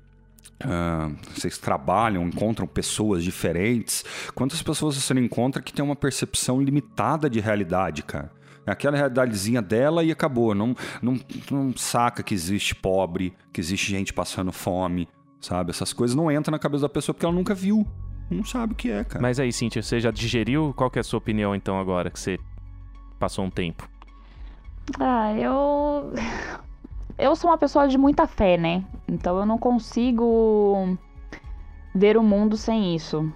[0.63, 4.03] ah, vocês trabalham, encontram pessoas diferentes.
[4.33, 8.31] Quantas pessoas você não encontra que tem uma percepção limitada de realidade, cara?
[8.65, 10.53] É aquela realidadezinha dela e acabou.
[10.53, 15.07] Não, não, não saca que existe pobre, que existe gente passando fome,
[15.39, 15.71] sabe?
[15.71, 17.87] Essas coisas não entram na cabeça da pessoa porque ela nunca viu.
[18.29, 19.21] Não sabe o que é, cara.
[19.21, 20.73] Mas aí, Cintia, você já digeriu?
[20.75, 22.37] Qual que é a sua opinião, então, agora que você
[23.17, 23.87] passou um tempo?
[24.99, 26.13] Ah, eu.
[27.17, 28.83] Eu sou uma pessoa de muita fé, né?
[29.07, 30.97] Então eu não consigo
[31.93, 33.31] ver o mundo sem isso.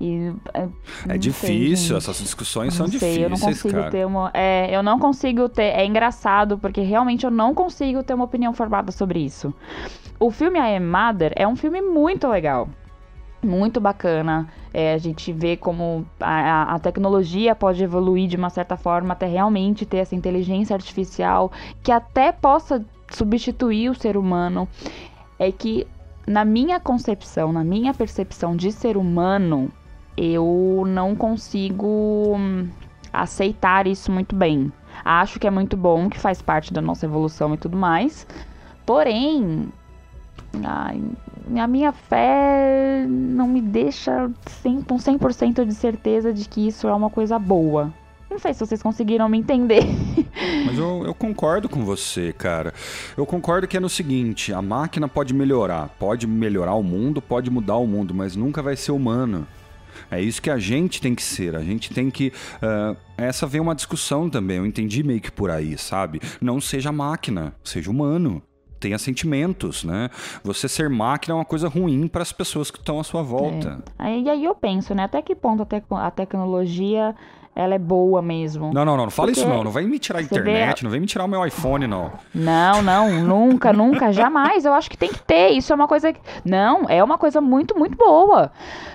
[0.00, 0.68] E, é, É
[1.08, 1.96] sei, difícil, gente.
[1.98, 3.90] essas discussões são sei, eu não difíceis, consigo cara.
[3.90, 4.30] ter uma.
[4.32, 5.64] É, eu não consigo ter.
[5.74, 9.52] É engraçado, porque realmente eu não consigo ter uma opinião formada sobre isso.
[10.18, 12.68] O filme I Am Mother é um filme muito legal.
[13.42, 14.48] Muito bacana.
[14.72, 19.26] É, a gente vê como a, a- tecnologia pode evoluir de uma certa forma até
[19.26, 21.50] realmente ter essa inteligência artificial
[21.82, 24.68] que até possa substituir o ser humano.
[25.38, 25.86] É que,
[26.26, 29.70] na minha concepção, na minha percepção de ser humano,
[30.16, 32.68] eu não consigo hum,
[33.10, 34.70] aceitar isso muito bem.
[35.02, 38.26] Acho que é muito bom, que faz parte da nossa evolução e tudo mais.
[38.84, 39.72] Porém,
[40.62, 41.00] ai,
[41.56, 44.30] a minha fé não me deixa
[44.62, 47.92] 100, com 100% de certeza de que isso é uma coisa boa.
[48.30, 49.82] Não sei se vocês conseguiram me entender.
[50.64, 52.72] Mas eu, eu concordo com você, cara.
[53.16, 57.50] Eu concordo que é no seguinte: a máquina pode melhorar, pode melhorar o mundo, pode
[57.50, 59.46] mudar o mundo, mas nunca vai ser humano.
[60.08, 61.56] É isso que a gente tem que ser.
[61.56, 62.32] A gente tem que.
[62.62, 64.58] ah, essa vem uma discussão também.
[64.58, 66.20] Eu entendi meio que por aí, sabe?
[66.40, 68.40] Não seja máquina, seja humano.
[68.80, 70.08] Tenha sentimentos, né?
[70.42, 73.78] Você ser máquina é uma coisa ruim para as pessoas que estão à sua volta.
[73.98, 75.04] Aí, aí eu penso, né?
[75.04, 77.14] Até que ponto a, tec- a tecnologia
[77.54, 78.72] ela é boa mesmo?
[78.72, 79.64] Não, não, não, não fala isso Porque não.
[79.64, 81.86] Não vai me tirar a você vê- internet, não vem me tirar o meu iPhone,
[81.86, 82.10] não.
[82.34, 84.64] Não, não, nunca, nunca, jamais.
[84.64, 85.50] Eu acho que tem que ter.
[85.50, 86.12] Isso é uma coisa.
[86.12, 88.50] que- Não, é uma coisa muito, muito boa.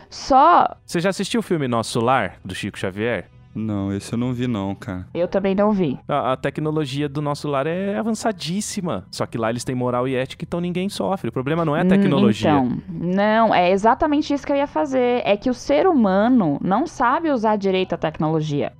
[0.09, 0.67] Só.
[0.85, 3.29] Você já assistiu o filme Nosso Lar, do Chico Xavier?
[3.55, 5.07] Não, esse eu não vi, não, cara.
[5.13, 5.97] Eu também não vi.
[6.07, 9.05] A, a tecnologia do nosso lar é avançadíssima.
[9.09, 11.29] Só que lá eles têm moral e ética, então ninguém sofre.
[11.29, 12.51] O problema não é a tecnologia.
[12.51, 15.21] Então, não, é exatamente isso que eu ia fazer.
[15.25, 18.73] É que o ser humano não sabe usar direito a tecnologia.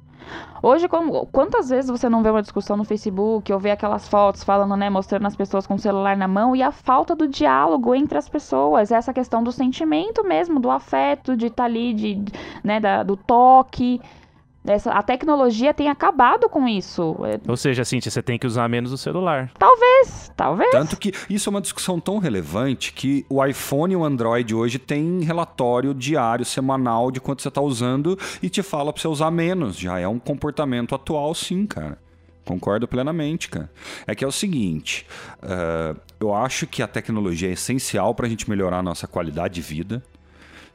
[0.64, 4.44] Hoje, como- quantas vezes você não vê uma discussão no Facebook ou vê aquelas fotos
[4.44, 7.94] falando, né, mostrando as pessoas com o celular na mão e a falta do diálogo
[7.94, 12.24] entre as pessoas, essa questão do sentimento mesmo, do afeto, de estar ali, de,
[12.64, 14.02] né, da- do toque.
[14.68, 17.16] Essa, a tecnologia tem acabado com isso.
[17.24, 19.52] É, Ou seja, Cintia, você tem que usar menos o celular.
[19.58, 20.72] talvez, talvez.
[20.72, 24.80] Tanto que isso é uma discussão tão relevante que o iPhone e o Android hoje
[24.80, 29.32] tem relatório diário, semanal de quanto você está usando e te fala para você usar
[29.32, 29.78] menos.
[29.78, 31.98] Já é um comportamento atual, sim, cara.
[32.46, 33.70] Concordo plenamente, cara.
[34.06, 35.06] É que é o seguinte:
[35.42, 39.56] ah, eu acho que a tecnologia é essencial para a gente melhorar a nossa qualidade
[39.56, 40.04] de vida.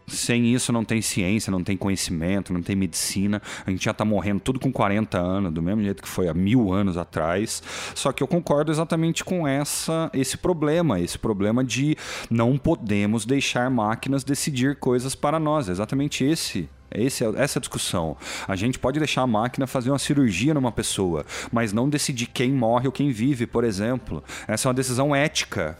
[0.06, 3.40] Sem isso não tem ciência, não tem conhecimento, não tem medicina.
[3.64, 6.34] A gente já tá morrendo tudo com 40 anos, do mesmo jeito que foi há
[6.34, 7.62] mil anos atrás.
[7.94, 11.96] Só que eu concordo exatamente com essa, esse problema, esse problema de
[12.28, 15.68] não podemos deixar máquinas decidir coisas para nós.
[15.68, 16.68] É exatamente esse.
[16.92, 18.16] Esse, é- essa é discussão.
[18.48, 22.52] A gente pode deixar a máquina fazer uma cirurgia numa pessoa, mas não decidir quem
[22.52, 24.24] morre ou quem vive, por exemplo.
[24.48, 25.78] Essa é uma decisão ética.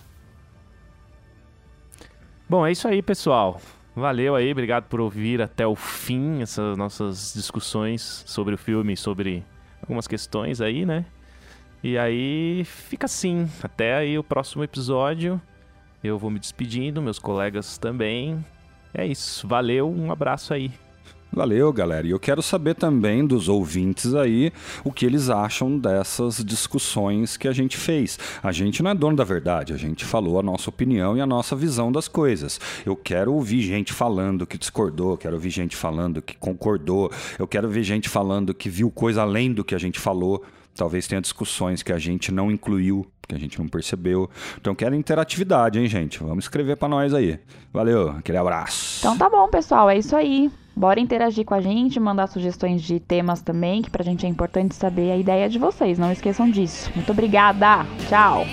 [2.49, 3.61] Bom, é isso aí, pessoal.
[3.95, 9.45] Valeu aí, obrigado por ouvir até o fim essas nossas discussões sobre o filme, sobre
[9.83, 11.05] algumas questões aí, né?
[11.83, 15.41] E aí fica assim, até aí o próximo episódio.
[16.05, 18.45] Eu vou me despedindo, meus colegas também.
[18.95, 20.71] É isso, valeu, um abraço aí.
[21.33, 22.07] Valeu, galera.
[22.07, 24.53] E eu quero saber também dos ouvintes aí
[24.83, 28.19] o que eles acham dessas discussões que a gente fez.
[28.43, 31.27] A gente não é dono da verdade, a gente falou a nossa opinião e a
[31.27, 32.61] nossa visão das coisas.
[32.85, 37.69] Eu quero ouvir gente falando que discordou, quero ouvir gente falando que concordou, eu quero
[37.69, 40.45] ver gente falando que viu coisa além do que a gente falou.
[40.75, 44.29] Talvez tenha discussões que a gente não incluiu, que a gente não percebeu.
[44.61, 46.19] Então quero interatividade, hein, gente?
[46.19, 47.39] Vamos escrever pra nós aí.
[47.73, 48.99] Valeu, aquele abraço.
[48.99, 50.51] Então tá bom, pessoal, é isso aí.
[50.81, 54.75] Bora interagir com a gente, mandar sugestões de temas também, que pra gente é importante
[54.75, 55.99] saber a ideia de vocês.
[55.99, 56.91] Não esqueçam disso.
[56.95, 57.85] Muito obrigada.
[58.09, 58.47] Tchau.